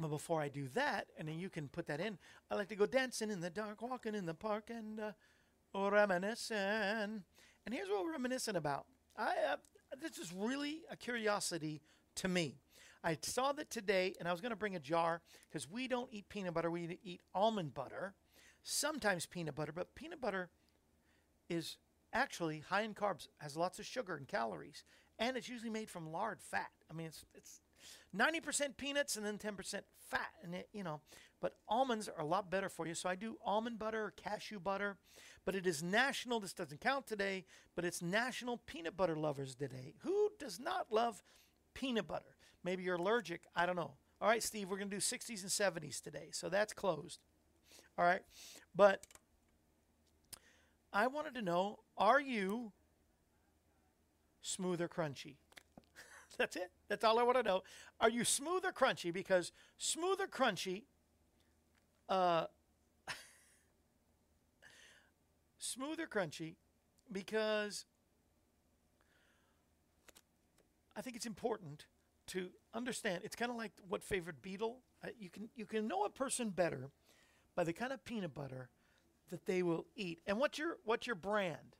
[0.00, 2.18] but before I do that, and then you can put that in,
[2.50, 6.56] I like to go dancing in the dark, walking in the park, and uh, reminiscing.
[6.56, 8.86] And here's what we're reminiscing about.
[9.16, 9.56] I uh,
[10.00, 11.82] this is really a curiosity
[12.16, 12.56] to me.
[13.04, 16.08] I saw that today, and I was going to bring a jar because we don't
[16.12, 16.70] eat peanut butter.
[16.70, 18.14] We eat almond butter,
[18.62, 20.50] sometimes peanut butter, but peanut butter
[21.48, 21.78] is
[22.12, 24.84] actually high in carbs, has lots of sugar and calories,
[25.18, 26.70] and it's usually made from lard fat.
[26.90, 27.60] I mean, it's it's
[28.16, 31.00] 90% peanuts and then 10% fat, and it, you know,
[31.40, 32.94] but almonds are a lot better for you.
[32.94, 34.98] So I do almond butter or cashew butter,
[35.44, 36.40] but it is national.
[36.40, 41.22] This doesn't count today, but it's National Peanut Butter Lovers today Who does not love
[41.74, 42.36] peanut butter?
[42.64, 43.42] Maybe you're allergic.
[43.56, 43.92] I don't know.
[44.20, 46.28] All right, Steve, we're going to do 60s and 70s today.
[46.32, 47.18] So that's closed.
[47.98, 48.22] All right.
[48.74, 49.02] But
[50.92, 52.72] I wanted to know are you
[54.42, 55.36] smooth or crunchy?
[56.38, 56.70] that's it.
[56.88, 57.62] That's all I want to know.
[58.00, 59.12] Are you smooth or crunchy?
[59.12, 60.84] Because smooth or crunchy,
[62.08, 62.46] uh,
[65.58, 66.56] smooth or crunchy,
[67.10, 67.84] because
[70.96, 71.86] I think it's important
[72.32, 73.20] to understand.
[73.24, 74.76] It's kind of like what favorite Beatle.
[75.04, 76.90] Uh, you can you can know a person better
[77.54, 78.70] by the kind of peanut butter
[79.30, 80.20] that they will eat.
[80.26, 81.76] And what's your what's your brand?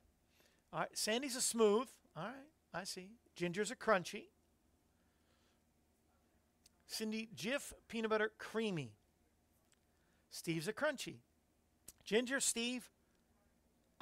[0.71, 1.87] All right, Sandy's a smooth.
[2.15, 2.33] All right,
[2.73, 3.11] I see.
[3.35, 4.25] Ginger's a crunchy.
[6.85, 8.93] Cindy Jif peanut butter creamy.
[10.29, 11.17] Steve's a crunchy.
[12.03, 12.89] Ginger, Steve,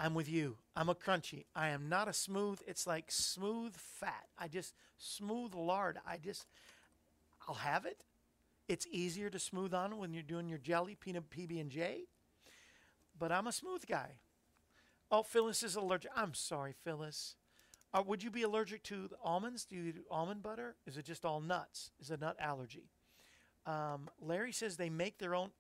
[0.03, 0.57] I'm with you.
[0.75, 1.45] I'm a crunchy.
[1.55, 2.59] I am not a smooth.
[2.65, 4.25] It's like smooth fat.
[4.35, 5.99] I just smooth lard.
[6.07, 6.47] I just
[7.47, 8.03] I'll have it.
[8.67, 12.05] It's easier to smooth on when you're doing your jelly, peanut PB and J.
[13.19, 14.13] But I'm a smooth guy.
[15.11, 16.09] Oh, Phyllis is allergic.
[16.15, 17.35] I'm sorry, Phyllis.
[17.93, 19.65] Uh, would you be allergic to almonds?
[19.65, 20.77] Do you do almond butter?
[20.87, 21.91] Is it just all nuts?
[21.99, 22.89] Is it nut allergy?
[23.67, 25.51] Um, Larry says they make their own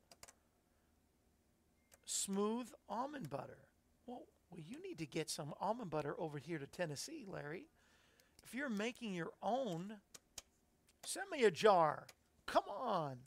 [2.05, 3.59] smooth almond butter.
[4.51, 7.67] Well, you need to get some almond butter over here to Tennessee, Larry.
[8.43, 9.93] If you're making your own,
[11.05, 12.05] send me a jar.
[12.45, 13.17] Come on.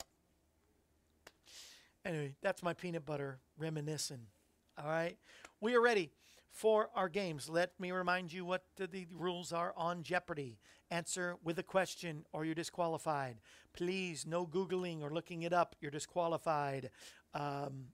[2.05, 4.27] Anyway, that's my peanut butter reminiscing.
[4.77, 5.17] All right.
[5.59, 6.11] We are ready
[6.51, 7.49] for our games.
[7.49, 10.59] Let me remind you what the, the rules are on Jeopardy.
[10.91, 13.37] Answer with a question or you're disqualified.
[13.73, 15.75] Please, no Googling or looking it up.
[15.81, 16.91] You're disqualified.
[17.33, 17.85] Um,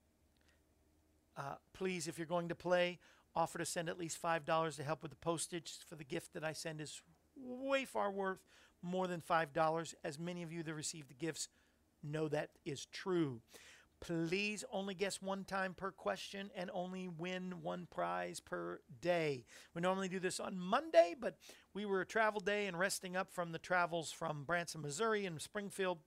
[1.37, 2.99] uh, please, if you're going to play,
[3.35, 6.43] offer to send at least $5 to help with the postage for the gift that
[6.43, 7.01] I send is
[7.35, 8.43] way far worth
[8.81, 9.95] more than $5.
[10.03, 11.47] As many of you that receive the gifts
[12.03, 13.41] know that is true.
[13.99, 19.45] Please only guess one time per question and only win one prize per day.
[19.75, 21.37] We normally do this on Monday, but
[21.75, 25.39] we were a travel day and resting up from the travels from Branson, Missouri and
[25.39, 25.99] Springfield,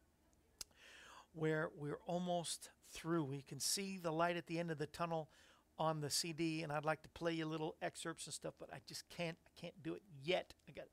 [1.33, 3.25] where we're almost through.
[3.25, 5.31] We can see the light at the end of the tunnel
[5.79, 8.79] on the CD, and I'd like to play you little excerpts and stuff, but I
[8.87, 9.37] just can't.
[9.47, 10.55] I can't do it yet.
[10.68, 10.87] I got.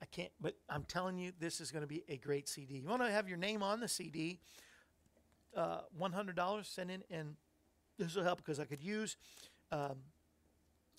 [0.00, 0.30] I can't.
[0.40, 2.78] But I'm telling you, this is going to be a great CD.
[2.78, 4.38] You want to have your name on the CD?
[5.56, 7.36] uh, $100 sent in, and
[7.98, 9.16] this will help because I could use.
[9.72, 9.96] Um,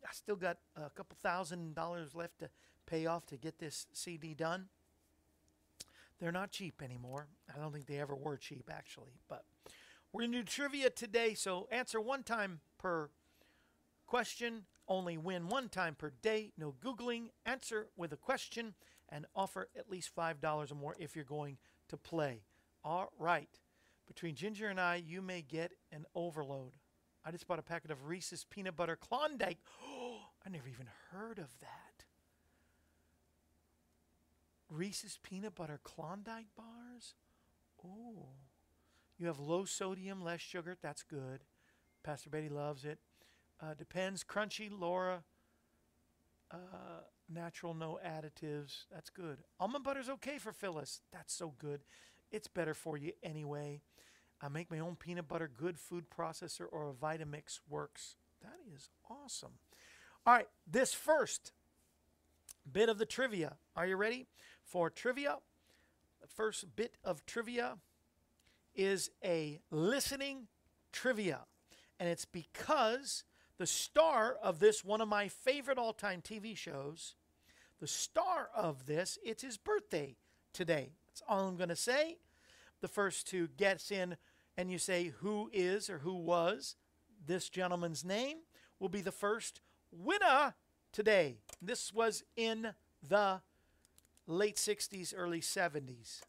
[0.03, 2.49] I still got a couple thousand dollars left to
[2.85, 4.67] pay off to get this CD done.
[6.19, 7.27] They're not cheap anymore.
[7.53, 9.13] I don't think they ever were cheap, actually.
[9.29, 9.45] But
[10.11, 11.33] we're going to do trivia today.
[11.33, 13.09] So answer one time per
[14.07, 14.65] question.
[14.87, 16.51] Only win one time per day.
[16.57, 17.29] No Googling.
[17.45, 18.73] Answer with a question
[19.07, 21.57] and offer at least $5 or more if you're going
[21.89, 22.41] to play.
[22.83, 23.59] All right.
[24.07, 26.71] Between Ginger and I, you may get an overload.
[27.23, 29.59] I just bought a packet of Reese's Peanut Butter Klondike.
[29.83, 32.05] Oh, I never even heard of that.
[34.69, 37.13] Reese's Peanut Butter Klondike bars?
[37.85, 38.48] Oh.
[39.19, 40.77] You have low sodium, less sugar.
[40.81, 41.41] That's good.
[42.03, 42.99] Pastor Betty loves it.
[43.61, 44.23] Uh, depends.
[44.23, 45.23] Crunchy, Laura.
[46.49, 48.85] Uh, natural, no additives.
[48.91, 49.39] That's good.
[49.59, 51.01] Almond butter's okay for Phyllis.
[51.11, 51.81] That's so good.
[52.31, 53.81] It's better for you anyway.
[54.41, 58.15] I make my own peanut butter, good food processor, or a Vitamix works.
[58.41, 59.59] That is awesome.
[60.25, 61.51] All right, this first
[62.71, 63.57] bit of the trivia.
[63.75, 64.27] Are you ready
[64.63, 65.37] for trivia?
[66.21, 67.79] The first bit of trivia
[68.75, 70.47] is a listening
[70.91, 71.41] trivia.
[71.99, 73.23] And it's because
[73.57, 77.15] the star of this, one of my favorite all time TV shows,
[77.79, 80.15] the star of this, it's his birthday
[80.53, 80.91] today.
[81.07, 82.17] That's all I'm going to say.
[82.81, 84.15] The first two gets in
[84.57, 86.75] and you say who is or who was
[87.25, 88.39] this gentleman's name
[88.79, 89.61] will be the first
[89.91, 90.53] winner
[90.91, 91.37] today.
[91.61, 92.73] This was in
[93.07, 93.41] the
[94.27, 96.21] late 60s, early 70s.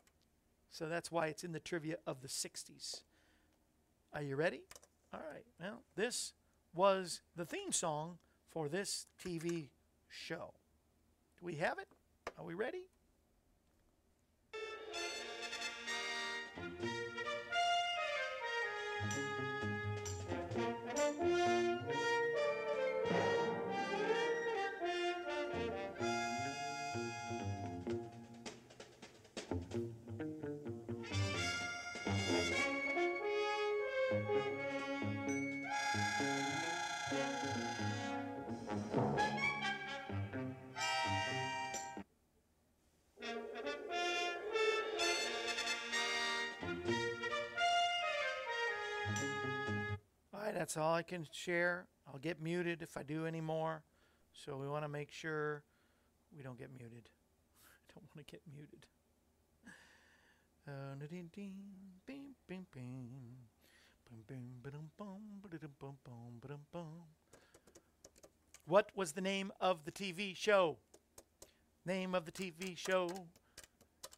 [0.71, 3.03] So that's why it's in the trivia of the 60s.
[4.12, 4.62] Are you ready?
[5.12, 5.45] All right.
[5.61, 6.33] Well, this
[6.75, 8.18] was the theme song
[8.51, 9.68] for this TV
[10.09, 10.55] show.
[11.39, 11.89] Do we have it?
[12.39, 12.85] Are we ready?
[50.61, 51.87] That's all I can share.
[52.07, 53.83] I'll get muted if I do any more.
[54.35, 55.63] So we want to make sure
[56.37, 57.09] we don't get muted.
[57.65, 58.85] I don't want to get muted.
[68.67, 70.77] What was the name of the TV show?
[71.87, 73.09] Name of the TV show.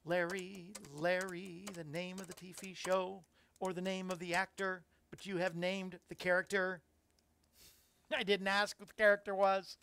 [0.04, 3.22] Larry, Larry, the name of the TV show,
[3.60, 4.82] or the name of the actor,
[5.12, 6.80] but you have named the character.
[8.16, 9.76] I didn't ask what the character was.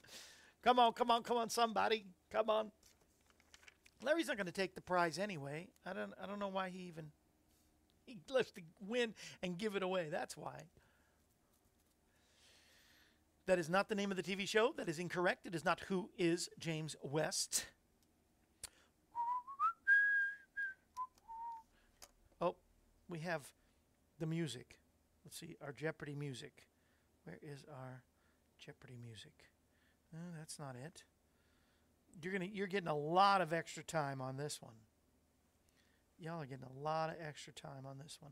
[0.64, 2.08] Come on, come on, come on, somebody.
[2.32, 2.72] Come on.
[4.02, 5.68] Larry's not going to take the prize anyway.
[5.86, 7.12] I don't I don't know why he even
[8.06, 9.14] he lets to win
[9.44, 10.08] and give it away.
[10.10, 10.64] That's why.
[13.46, 14.74] That is not the name of the TV show.
[14.78, 15.46] That is incorrect.
[15.46, 17.66] It is not Who is James West.
[22.42, 22.56] Oh,
[23.08, 23.42] we have
[24.20, 24.80] the music.
[25.30, 26.66] Let's see, our Jeopardy music.
[27.24, 28.02] Where is our
[28.58, 29.52] Jeopardy music?
[30.12, 31.04] No, that's not it.
[32.20, 34.74] You're gonna you're getting a lot of extra time on this one.
[36.18, 38.32] Y'all are getting a lot of extra time on this one.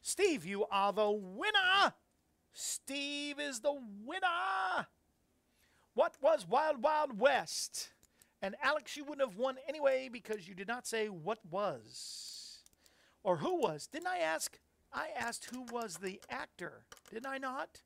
[0.00, 1.94] Steve, you are the winner!
[2.52, 3.72] Steve is the
[4.04, 4.86] winner!
[5.94, 7.90] What was Wild Wild West?
[8.40, 12.62] And Alex, you wouldn't have won anyway because you did not say what was.
[13.22, 13.86] Or who was.
[13.86, 14.58] Didn't I ask?
[14.92, 17.82] I asked who was the actor, didn't I not?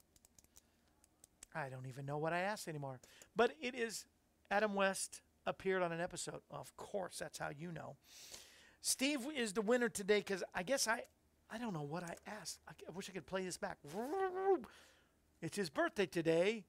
[1.57, 3.00] I don't even know what I asked anymore.
[3.34, 4.04] But it is
[4.50, 6.40] Adam West appeared on an episode.
[6.50, 7.96] Of course, that's how you know.
[8.82, 11.02] Steve is the winner today because I guess I,
[11.50, 12.61] I don't know what I asked.
[12.68, 13.78] I, I wish I could play this back.
[15.42, 16.64] It's his birthday today.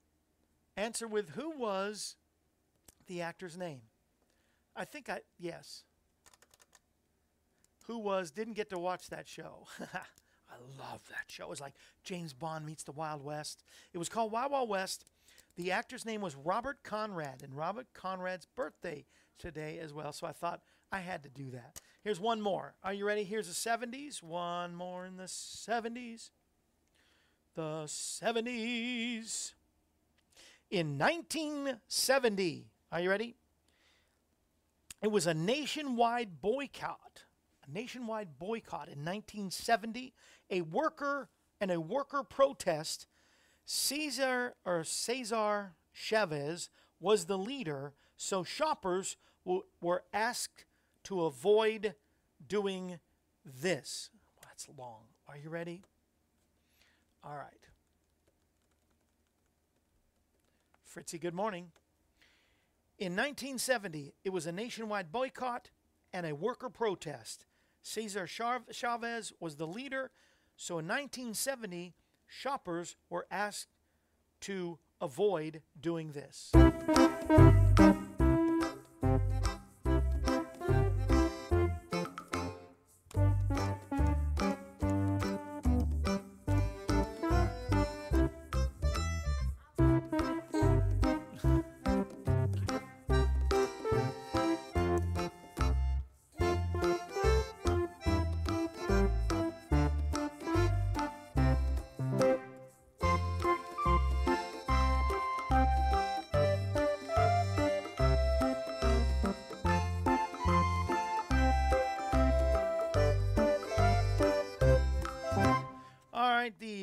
[0.75, 2.15] Answer with who was
[3.07, 3.81] the actor's name?
[4.75, 5.83] I think I, yes.
[7.87, 9.67] Who was, didn't get to watch that show.
[10.57, 11.43] I love that show.
[11.43, 13.63] It was like James Bond meets the Wild West.
[13.93, 15.05] It was called Wild Wild West.
[15.55, 19.05] The actor's name was Robert Conrad, and Robert Conrad's birthday
[19.37, 20.11] today as well.
[20.11, 21.79] So I thought I had to do that.
[22.03, 22.75] Here's one more.
[22.83, 23.23] Are you ready?
[23.23, 24.23] Here's the 70s.
[24.23, 26.29] One more in the 70s.
[27.55, 29.53] The 70s.
[30.69, 33.35] In 1970, are you ready?
[35.01, 37.23] It was a nationwide boycott.
[37.67, 40.13] Nationwide boycott in 1970.
[40.49, 43.07] A worker and a worker protest.
[43.65, 50.65] Caesar or Cesar Chavez was the leader, so shoppers w- were asked
[51.03, 51.95] to avoid
[52.47, 52.99] doing
[53.43, 54.09] this.
[54.41, 55.03] That's long.
[55.27, 55.83] Are you ready?
[57.23, 57.67] All right.
[60.83, 61.71] Fritzy, good morning.
[62.97, 65.69] In 1970, it was a nationwide boycott
[66.13, 67.45] and a worker protest.
[67.87, 70.11] Cesar Chavez was the leader,
[70.57, 71.93] so in 1970,
[72.27, 73.69] shoppers were asked
[74.41, 76.51] to avoid doing this.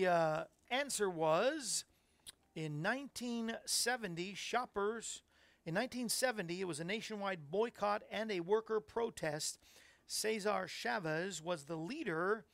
[0.05, 1.85] The uh, answer was
[2.55, 5.23] in 1970, shoppers.
[5.65, 9.59] In 1970, it was a nationwide boycott and a worker protest.
[10.07, 12.45] Cesar Chavez was the leader,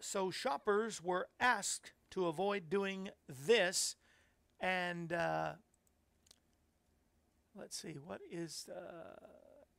[0.00, 3.96] so shoppers were asked to avoid doing this.
[4.60, 5.52] And uh,
[7.56, 8.68] let's see, what is.
[8.70, 9.16] Uh,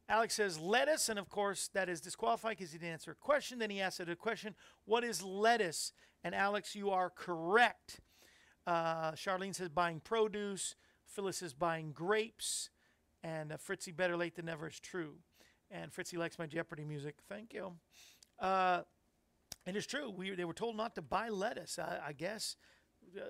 [0.09, 3.59] Alex says lettuce, and of course that is disqualified because he didn't answer a question.
[3.59, 4.55] Then he asked a question,
[4.85, 5.93] "What is lettuce?"
[6.23, 7.99] And Alex, you are correct.
[8.65, 10.75] Uh, Charlene says buying produce.
[11.05, 12.69] Phyllis is buying grapes,
[13.23, 15.15] and uh, Fritzy, better late than never is true.
[15.69, 17.15] And Fritzy likes my Jeopardy music.
[17.27, 17.73] Thank you.
[18.39, 18.81] Uh,
[19.65, 20.09] it is true.
[20.09, 21.77] We they were told not to buy lettuce.
[21.79, 22.55] I, I guess
[23.17, 23.25] uh,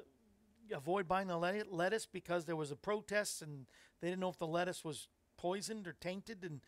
[0.75, 3.65] avoid buying the le- lettuce because there was a protest and
[4.01, 6.61] they didn't know if the lettuce was poisoned or tainted and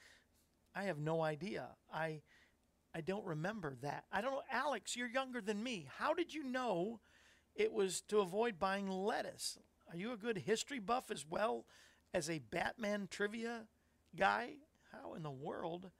[0.76, 1.70] I have no idea.
[1.94, 2.22] I
[2.96, 4.06] I don't remember that.
[4.10, 5.86] I don't know Alex, you're younger than me.
[5.98, 7.02] How did you know
[7.54, 9.60] it was to avoid buying lettuce?
[9.92, 11.66] Are you a good history buff as well
[12.14, 13.64] as a Batman trivia
[14.16, 14.52] guy?
[14.94, 15.92] How in the world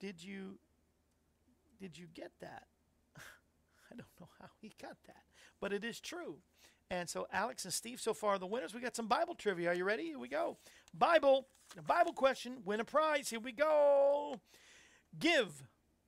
[0.00, 0.58] did you
[1.80, 2.64] did you get that?
[3.16, 5.22] I don't know how he got that,
[5.60, 6.38] but it is true.
[6.90, 8.74] And so Alex and Steve so far the winners.
[8.74, 9.70] We got some Bible trivia.
[9.70, 10.06] Are you ready?
[10.06, 10.56] Here we go.
[10.92, 11.46] Bible,
[11.86, 13.30] Bible question, win a prize.
[13.30, 14.40] Here we go.
[15.18, 15.62] Give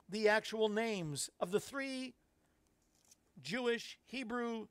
[0.08, 2.14] the actual names of the three
[3.42, 4.66] Jewish Hebrew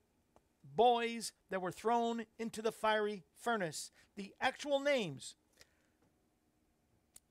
[0.76, 3.92] boys that were thrown into the fiery furnace.
[4.16, 5.36] The actual names,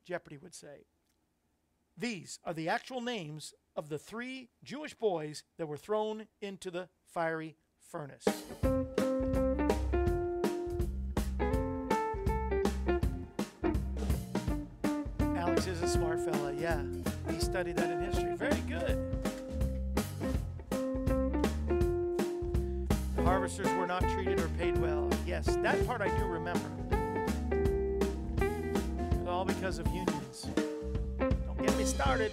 [0.04, 0.86] Jeopardy would say.
[1.96, 6.88] These are the actual names of the three Jewish boys that were thrown into the
[7.06, 8.24] fiery furnace.
[17.54, 18.34] Studied that in history.
[18.34, 18.98] Very good.
[23.14, 25.08] The harvesters were not treated or paid well.
[25.24, 26.68] Yes, that part I do remember.
[29.12, 30.48] It's all because of unions.
[31.20, 32.32] Don't get me started.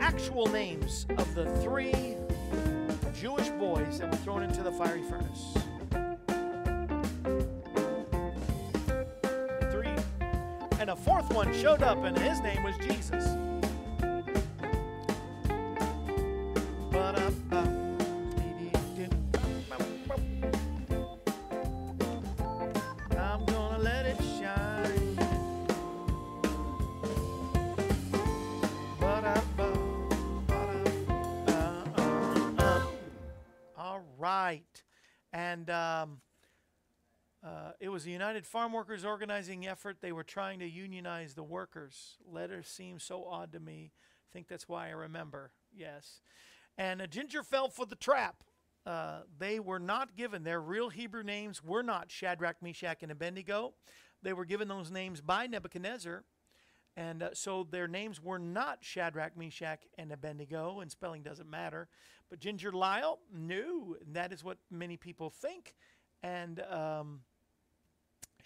[0.00, 2.16] Actual names of the three
[3.14, 5.54] Jewish boys that were thrown into the fiery furnace.
[10.96, 13.36] A fourth one showed up, and his name was Jesus.
[37.96, 40.02] Was a United Farm Workers organizing effort.
[40.02, 42.18] They were trying to unionize the workers.
[42.30, 43.90] Letter seems so odd to me.
[43.90, 45.52] I think that's why I remember.
[45.74, 46.20] Yes.
[46.76, 48.44] And uh, Ginger fell for the trap.
[48.84, 53.72] Uh, they were not given their real Hebrew names, were not Shadrach, Meshach, and Abednego.
[54.22, 56.22] They were given those names by Nebuchadnezzar.
[56.98, 61.88] And uh, so their names were not Shadrach, Meshach, and Abednego, and spelling doesn't matter.
[62.28, 65.74] But Ginger Lyle, knew, and that is what many people think.
[66.22, 67.20] And um,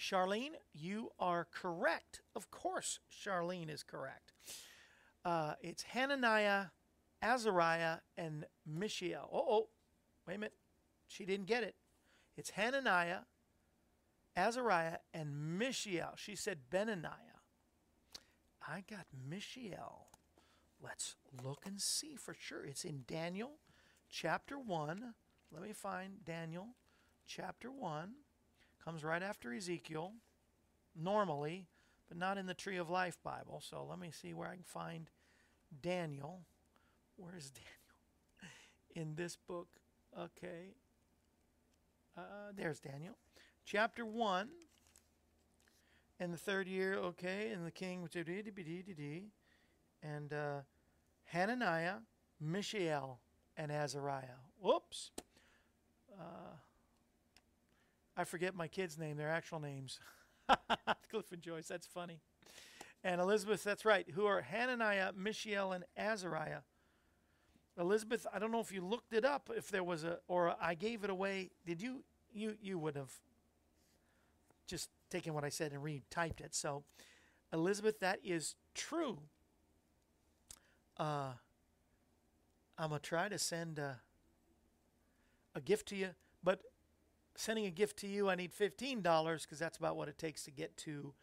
[0.01, 2.23] Charlene, you are correct.
[2.35, 4.33] Of course, Charlene is correct.
[5.25, 6.67] Uh, it's Hananiah,
[7.21, 9.29] Azariah, and Mishael.
[9.31, 9.69] Oh, oh,
[10.27, 10.55] wait a minute.
[11.07, 11.75] She didn't get it.
[12.37, 13.21] It's Hananiah,
[14.35, 16.15] Azariah, and Mishael.
[16.17, 17.43] She said Benaniah.
[18.67, 20.07] I got Mishael.
[20.83, 22.65] Let's look and see for sure.
[22.65, 23.59] It's in Daniel
[24.09, 25.15] chapter 1.
[25.53, 26.69] Let me find Daniel
[27.27, 28.13] chapter 1.
[28.85, 30.13] Comes right after Ezekiel,
[30.97, 31.67] normally,
[32.09, 33.63] but not in the Tree of Life Bible.
[33.65, 35.11] So let me see where I can find
[35.83, 36.41] Daniel.
[37.17, 37.51] Where is
[38.95, 39.07] Daniel?
[39.09, 39.69] In this book.
[40.19, 40.75] Okay.
[42.17, 43.17] Uh, there's Daniel.
[43.65, 44.49] Chapter 1.
[46.19, 48.07] In the third year, okay, and the king,
[50.03, 50.61] and uh,
[51.25, 51.97] Hananiah,
[52.39, 53.21] Mishael,
[53.57, 54.41] and Azariah.
[54.61, 55.13] Whoops.
[56.13, 56.57] Uh,
[58.21, 59.99] I forget my kids' name, their actual names.
[61.11, 62.21] Cliff and Joyce, that's funny.
[63.03, 66.61] And Elizabeth, that's right, who are Hananiah, Mishael, and Azariah.
[67.79, 70.75] Elizabeth, I don't know if you looked it up, if there was a, or I
[70.75, 71.51] gave it away.
[71.65, 72.05] Did you?
[72.33, 73.11] You you would have
[74.67, 76.55] just taken what I said and retyped it.
[76.55, 76.85] So,
[77.55, 79.19] Elizabeth, that is true.
[80.99, 81.33] Uh,
[82.77, 84.01] I'm gonna try to send a,
[85.55, 86.11] a gift to you,
[86.45, 86.61] but
[87.37, 89.03] sending a gift to you, I need $15
[89.43, 91.15] because that's about what it takes to get to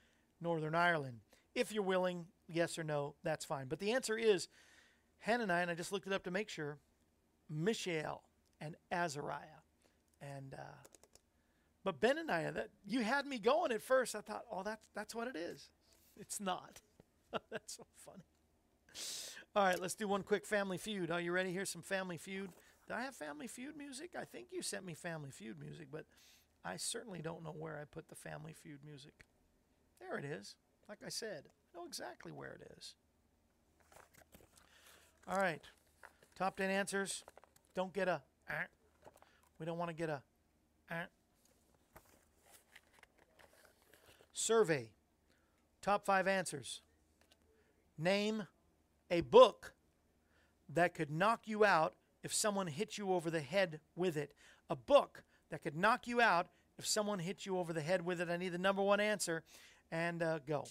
[0.41, 1.19] Northern Ireland.
[1.55, 3.67] If you're willing, yes or no, that's fine.
[3.67, 4.47] But the answer is
[5.19, 6.77] Hananiah, and I just looked it up to make sure,
[7.49, 8.21] Mishael
[8.61, 9.63] and Azariah.
[10.21, 10.87] And uh,
[11.83, 14.15] but Benaniah, that you had me going at first.
[14.15, 15.69] I thought, oh, that's that's what it is.
[16.19, 16.81] It's not.
[17.51, 18.23] that's so funny.
[19.55, 21.11] All right, let's do one quick Family Feud.
[21.11, 21.51] Are you ready?
[21.51, 22.51] Here's some Family Feud.
[22.87, 24.11] Did I have Family Feud music?
[24.17, 26.05] I think you sent me Family Feud music, but
[26.63, 29.25] I certainly don't know where I put the Family Feud music.
[29.99, 30.55] There it is.
[30.87, 32.95] Like I said, I know exactly where it is.
[35.29, 35.61] All right.
[36.37, 37.25] Top 10 answers.
[37.75, 38.21] Don't get a.
[38.49, 38.53] Uh,
[39.59, 40.21] we don't want to get a.
[40.89, 41.05] Uh.
[44.31, 44.91] Survey.
[45.81, 46.81] Top five answers.
[47.97, 48.47] Name
[49.11, 49.73] a book
[50.73, 51.95] that could knock you out
[52.27, 54.33] if someone hit you over the head with it.
[54.69, 58.19] A book that could knock you out if someone hit you over the head with
[58.19, 58.27] it.
[58.29, 59.43] I need the number one answer.
[59.93, 60.65] And uh, go.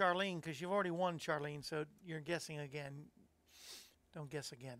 [0.00, 3.04] Charlene, because you've already won, Charlene, so you're guessing again.
[4.14, 4.78] Don't guess again.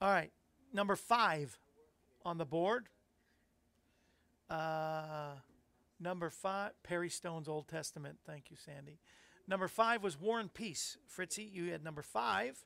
[0.00, 0.32] All right.
[0.72, 1.58] Number five
[2.24, 2.88] on the board.
[4.48, 5.34] Uh,
[6.00, 8.18] number five, Perry Stone's Old Testament.
[8.26, 8.98] Thank you, Sandy.
[9.46, 10.96] Number five was War and Peace.
[11.06, 12.64] Fritzy, you had number five.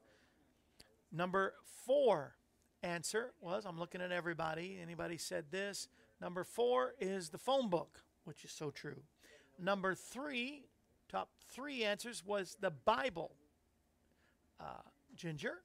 [1.11, 1.55] Number
[1.85, 2.37] four
[2.83, 4.79] answer was I'm looking at everybody.
[4.81, 5.89] Anybody said this?
[6.21, 9.03] Number four is the phone book, which is so true.
[9.59, 10.67] Number three,
[11.09, 13.33] top three answers was the Bible.
[14.59, 14.83] Uh,
[15.15, 15.59] Ginger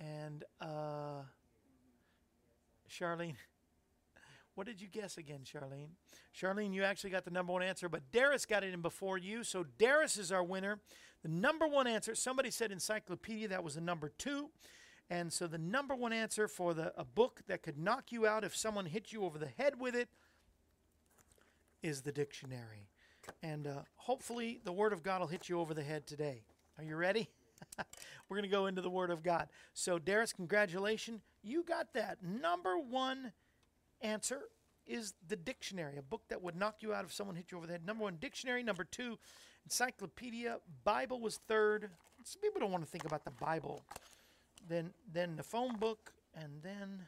[0.00, 1.22] and uh,
[2.88, 3.34] Charlene.
[4.54, 5.90] What did you guess again, Charlene?
[6.34, 9.44] Charlene, you actually got the number one answer, but Darius got it in before you.
[9.44, 10.80] So Darius is our winner.
[11.22, 14.50] The number one answer, somebody said encyclopedia, that was the number two.
[15.10, 18.42] And so the number one answer for the a book that could knock you out
[18.42, 20.08] if someone hit you over the head with it
[21.80, 22.88] is the dictionary.
[23.42, 26.42] And uh, hopefully, the Word of God will hit you over the head today.
[26.78, 27.28] Are you ready?
[28.28, 29.48] We're going to go into the Word of God.
[29.74, 31.20] So, Darius, congratulations.
[31.42, 32.18] You got that.
[32.22, 33.32] Number one
[34.00, 34.42] answer
[34.86, 37.66] is the dictionary, a book that would knock you out if someone hit you over
[37.66, 37.86] the head.
[37.86, 38.62] Number one, dictionary.
[38.62, 39.18] Number two,
[39.64, 40.58] encyclopedia.
[40.84, 41.90] Bible was third.
[42.24, 43.82] Some people don't want to think about the Bible.
[44.68, 47.06] Then, then the phone book, and then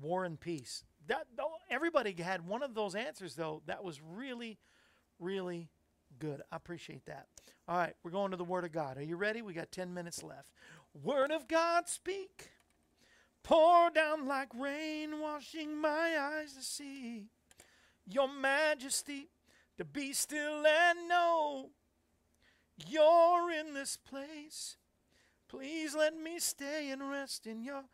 [0.00, 0.84] War and Peace.
[1.08, 1.26] That
[1.70, 3.62] everybody had one of those answers though.
[3.66, 4.58] That was really,
[5.18, 5.68] really
[6.18, 6.42] good.
[6.50, 7.26] I appreciate that.
[7.68, 8.96] All right, we're going to the Word of God.
[8.96, 9.42] Are you ready?
[9.42, 10.48] We got 10 minutes left.
[11.02, 12.50] Word of God, speak.
[13.42, 17.26] Pour down like rain, washing my eyes to see
[18.06, 19.28] your majesty,
[19.78, 21.70] to be still and know
[22.88, 24.76] you're in this place.
[25.48, 27.84] Please let me stay and rest in your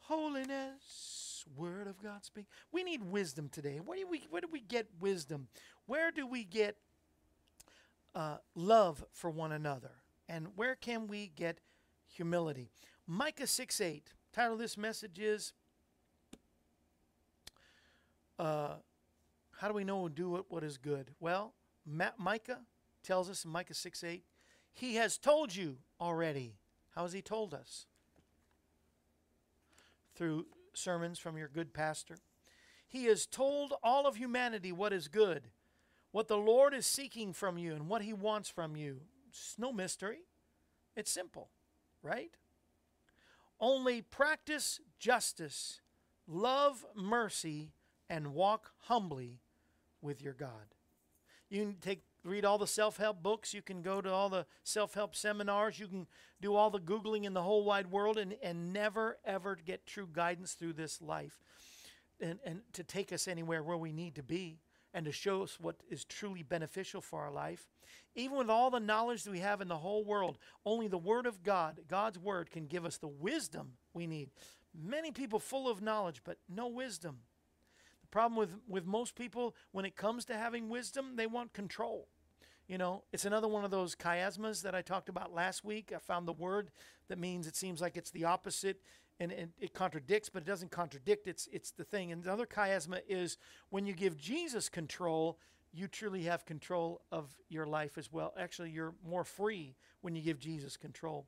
[0.00, 1.44] holiness.
[1.56, 2.46] Word of God speak.
[2.72, 3.80] We need wisdom today.
[3.84, 5.48] Where do we where do we get wisdom?
[5.88, 6.76] Where do we get
[8.14, 9.92] uh, love for one another?
[10.28, 11.60] And where can we get
[12.06, 12.70] humility?
[13.06, 14.12] Micah 6 8.
[14.34, 15.54] Title of this message is
[18.38, 18.74] uh,
[19.52, 21.12] How do we know and do what, what is good?
[21.20, 21.54] Well,
[21.86, 22.60] Ma- Micah
[23.02, 24.22] tells us in Micah 6 8,
[24.74, 26.58] He has told you already.
[26.94, 27.86] How has He told us?
[30.14, 32.16] Through sermons from your good pastor.
[32.86, 35.48] He has told all of humanity what is good,
[36.18, 39.02] what the Lord is seeking from you, and what He wants from you.
[39.28, 40.22] It's no mystery.
[40.96, 41.48] It's simple,
[42.02, 42.32] right?
[43.60, 45.80] Only practice justice,
[46.26, 47.70] love mercy,
[48.10, 49.38] and walk humbly
[50.02, 50.74] with your God.
[51.50, 55.14] You can take read all the self-help books, you can go to all the self-help
[55.14, 56.08] seminars, you can
[56.40, 60.08] do all the googling in the whole wide world and, and never ever get true
[60.12, 61.38] guidance through this life
[62.20, 64.58] and, and to take us anywhere where we need to be
[64.98, 67.68] and to show us what is truly beneficial for our life.
[68.16, 71.24] Even with all the knowledge that we have in the whole world, only the Word
[71.24, 74.30] of God, God's Word, can give us the wisdom we need.
[74.76, 77.18] Many people full of knowledge, but no wisdom.
[78.00, 82.08] The problem with, with most people, when it comes to having wisdom, they want control.
[82.66, 85.92] You know, it's another one of those chiasmas that I talked about last week.
[85.94, 86.72] I found the word
[87.08, 88.80] that means it seems like it's the opposite
[89.20, 91.26] and, and it contradicts, but it doesn't contradict.
[91.26, 92.12] It's it's the thing.
[92.12, 93.36] And the other chiasma is
[93.70, 95.38] when you give Jesus control,
[95.72, 98.32] you truly have control of your life as well.
[98.38, 101.26] Actually, you're more free when you give Jesus control.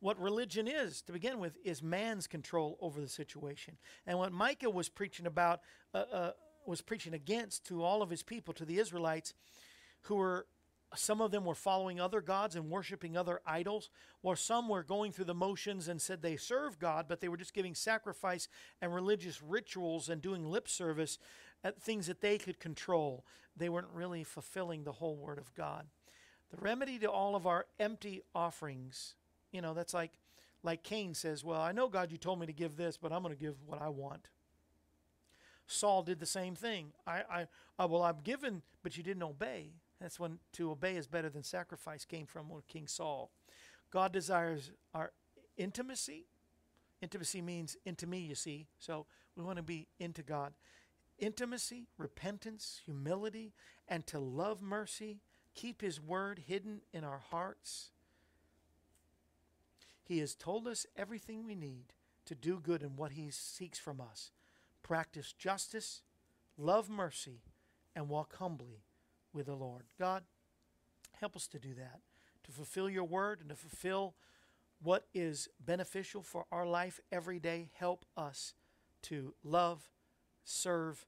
[0.00, 3.76] What religion is, to begin with, is man's control over the situation.
[4.06, 5.60] And what Micah was preaching about,
[5.92, 6.30] uh, uh,
[6.66, 9.34] was preaching against to all of his people, to the Israelites,
[10.02, 10.46] who were
[10.94, 13.90] some of them were following other gods and worshiping other idols,
[14.22, 17.36] while some were going through the motions and said they serve God, but they were
[17.36, 18.48] just giving sacrifice
[18.80, 21.18] and religious rituals and doing lip service
[21.62, 23.24] at things that they could control.
[23.56, 25.86] They weren't really fulfilling the whole Word of God.
[26.50, 29.14] The remedy to all of our empty offerings,
[29.52, 30.12] you know, that's like
[30.62, 33.22] like Cain says, Well, I know, God, you told me to give this, but I'm
[33.22, 34.28] going to give what I want.
[35.66, 36.92] Saul did the same thing.
[37.06, 37.46] I, I,
[37.78, 39.72] I, well, I'm given, but you didn't obey.
[40.00, 43.30] That's when to obey is better than sacrifice came from King Saul.
[43.90, 45.12] God desires our
[45.56, 46.26] intimacy.
[47.02, 48.66] Intimacy means into me, you see.
[48.78, 50.52] So we want to be into God.
[51.18, 53.52] Intimacy, repentance, humility,
[53.88, 55.20] and to love mercy,
[55.54, 57.90] keep His word hidden in our hearts.
[60.04, 61.92] He has told us everything we need
[62.26, 64.30] to do good in what He seeks from us.
[64.82, 66.02] Practice justice,
[66.56, 67.42] love mercy,
[67.96, 68.84] and walk humbly
[69.32, 69.84] with the Lord.
[69.98, 70.22] God,
[71.20, 72.00] help us to do that,
[72.44, 74.14] to fulfill your word and to fulfill
[74.82, 77.70] what is beneficial for our life every day.
[77.74, 78.54] Help us
[79.02, 79.90] to love,
[80.44, 81.06] serve,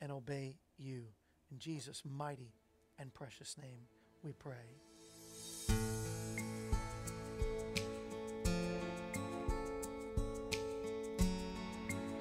[0.00, 1.04] and obey you.
[1.50, 2.54] In Jesus' mighty
[2.98, 3.86] and precious name,
[4.22, 4.52] we pray.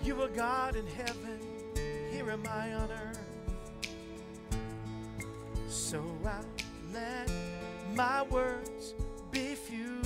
[0.04, 1.40] You are God in heaven,
[2.12, 3.31] here am I on earth.
[5.72, 6.42] So I
[6.94, 7.32] let
[7.96, 8.94] my words
[9.32, 10.02] be few.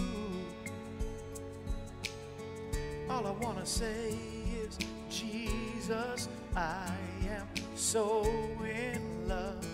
[3.10, 4.16] All I want to say
[4.62, 4.78] is,
[5.10, 6.92] Jesus, I
[7.28, 8.24] am so
[8.64, 9.68] in love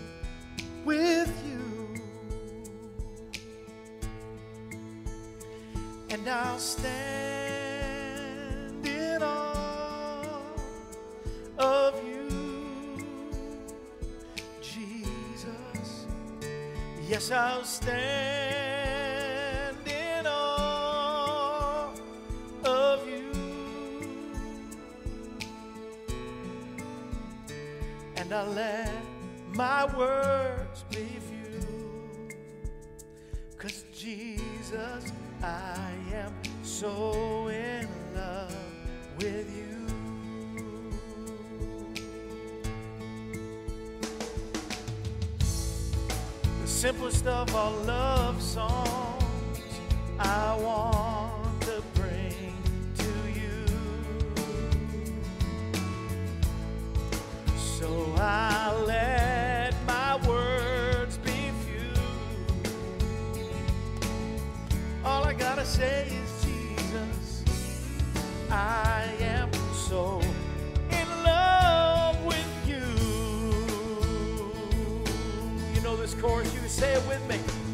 [0.86, 2.02] with you.
[6.10, 7.41] And I'll stand
[17.22, 17.88] Yes, I'll stand
[19.88, 21.92] in awe
[22.64, 23.32] of you,
[28.16, 28.90] and I'll let
[29.54, 30.61] my words
[47.04, 49.64] Of all love songs
[50.18, 52.56] I want to bring
[52.97, 53.66] to you.
[57.58, 61.93] So I let my words be few.
[65.04, 67.43] All I gotta say is Jesus.
[68.49, 68.91] I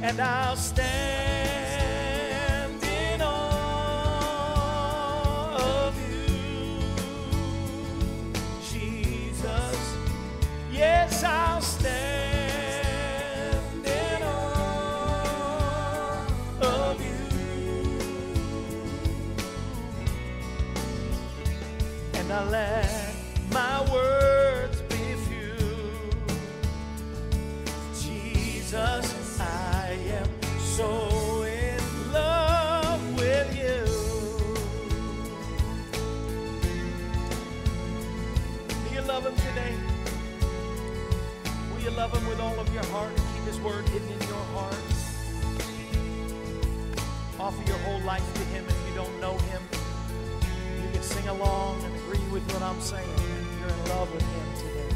[0.07, 1.26] And I'll stand
[52.77, 53.09] I'm saying.
[53.59, 54.93] You're in love with him today.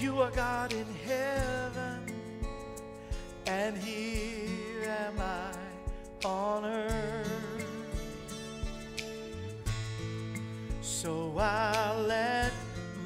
[0.00, 2.12] You are God in heaven,
[3.46, 5.52] and here am I
[6.26, 7.64] on earth.
[10.80, 12.52] So I let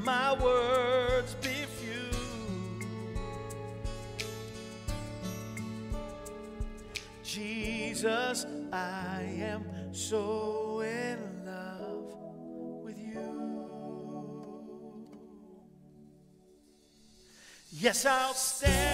[0.02, 2.08] my words be few.
[7.22, 10.39] Jesus, I am so
[17.82, 18.89] Yes, I'll stand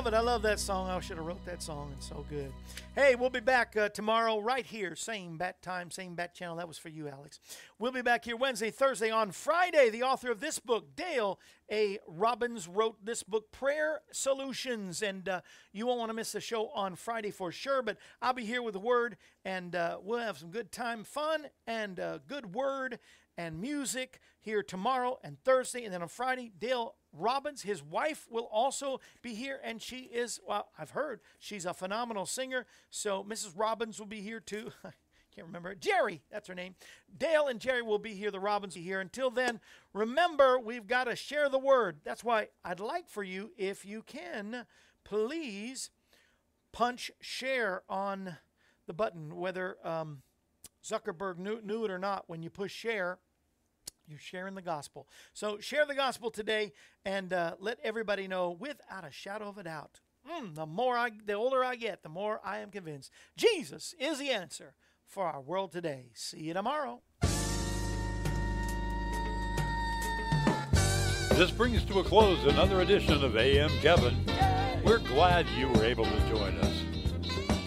[0.00, 0.16] love it.
[0.16, 0.88] I love that song.
[0.88, 1.92] I should have wrote that song.
[1.94, 2.50] It's so good.
[2.94, 4.96] Hey, we'll be back uh, tomorrow right here.
[4.96, 6.56] Same bat time, same bat channel.
[6.56, 7.38] That was for you, Alex.
[7.78, 9.10] We'll be back here Wednesday, Thursday.
[9.10, 11.38] On Friday, the author of this book, Dale
[11.70, 11.98] A.
[12.08, 15.02] Robbins, wrote this book, Prayer Solutions.
[15.02, 15.42] And uh,
[15.74, 17.82] you won't want to miss the show on Friday for sure.
[17.82, 21.48] But I'll be here with the word, and uh, we'll have some good time, fun,
[21.66, 22.98] and uh, good word
[23.40, 25.84] and music here tomorrow and Thursday.
[25.84, 29.58] And then on Friday, Dale Robbins, his wife, will also be here.
[29.64, 32.66] And she is, well, I've heard she's a phenomenal singer.
[32.90, 33.52] So Mrs.
[33.56, 34.72] Robbins will be here too.
[35.34, 35.74] Can't remember.
[35.74, 36.74] Jerry, that's her name.
[37.16, 38.30] Dale and Jerry will be here.
[38.30, 39.00] The Robbins will be here.
[39.00, 39.60] Until then,
[39.94, 42.00] remember, we've got to share the word.
[42.04, 44.66] That's why I'd like for you, if you can,
[45.04, 45.88] please
[46.72, 48.36] punch share on
[48.86, 50.22] the button, whether um,
[50.84, 52.24] Zuckerberg knew, knew it or not.
[52.26, 53.18] When you push share,
[54.10, 55.08] you're sharing the gospel.
[55.32, 56.72] So share the gospel today
[57.04, 60.00] and uh, let everybody know without a shadow of a doubt.
[60.28, 64.18] Mm, the more I, the older I get, the more I am convinced Jesus is
[64.18, 64.74] the answer
[65.06, 66.10] for our world today.
[66.14, 67.00] See you tomorrow.
[71.32, 74.26] This brings to a close another edition of AM Kevin.
[74.84, 76.89] We're glad you were able to join us.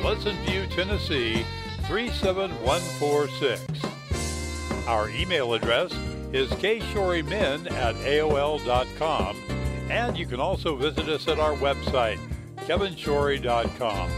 [0.00, 1.44] Pleasant View, Tennessee
[1.86, 3.62] 37146.
[4.86, 5.92] Our email address
[6.32, 9.36] is kshorymen at AOL.com,
[9.90, 12.18] and you can also visit us at our website,
[12.58, 14.10] kevinshorey.com.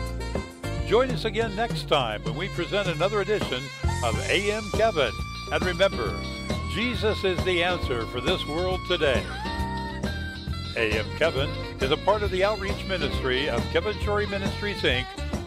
[0.87, 3.63] Join us again next time when we present another edition
[4.05, 5.13] of AM Kevin.
[5.53, 6.13] And remember,
[6.75, 9.23] Jesus is the answer for this world today.
[10.77, 11.49] AM Kevin
[11.81, 15.07] is a part of the outreach ministry of Kevin Shorey Ministries, Inc.,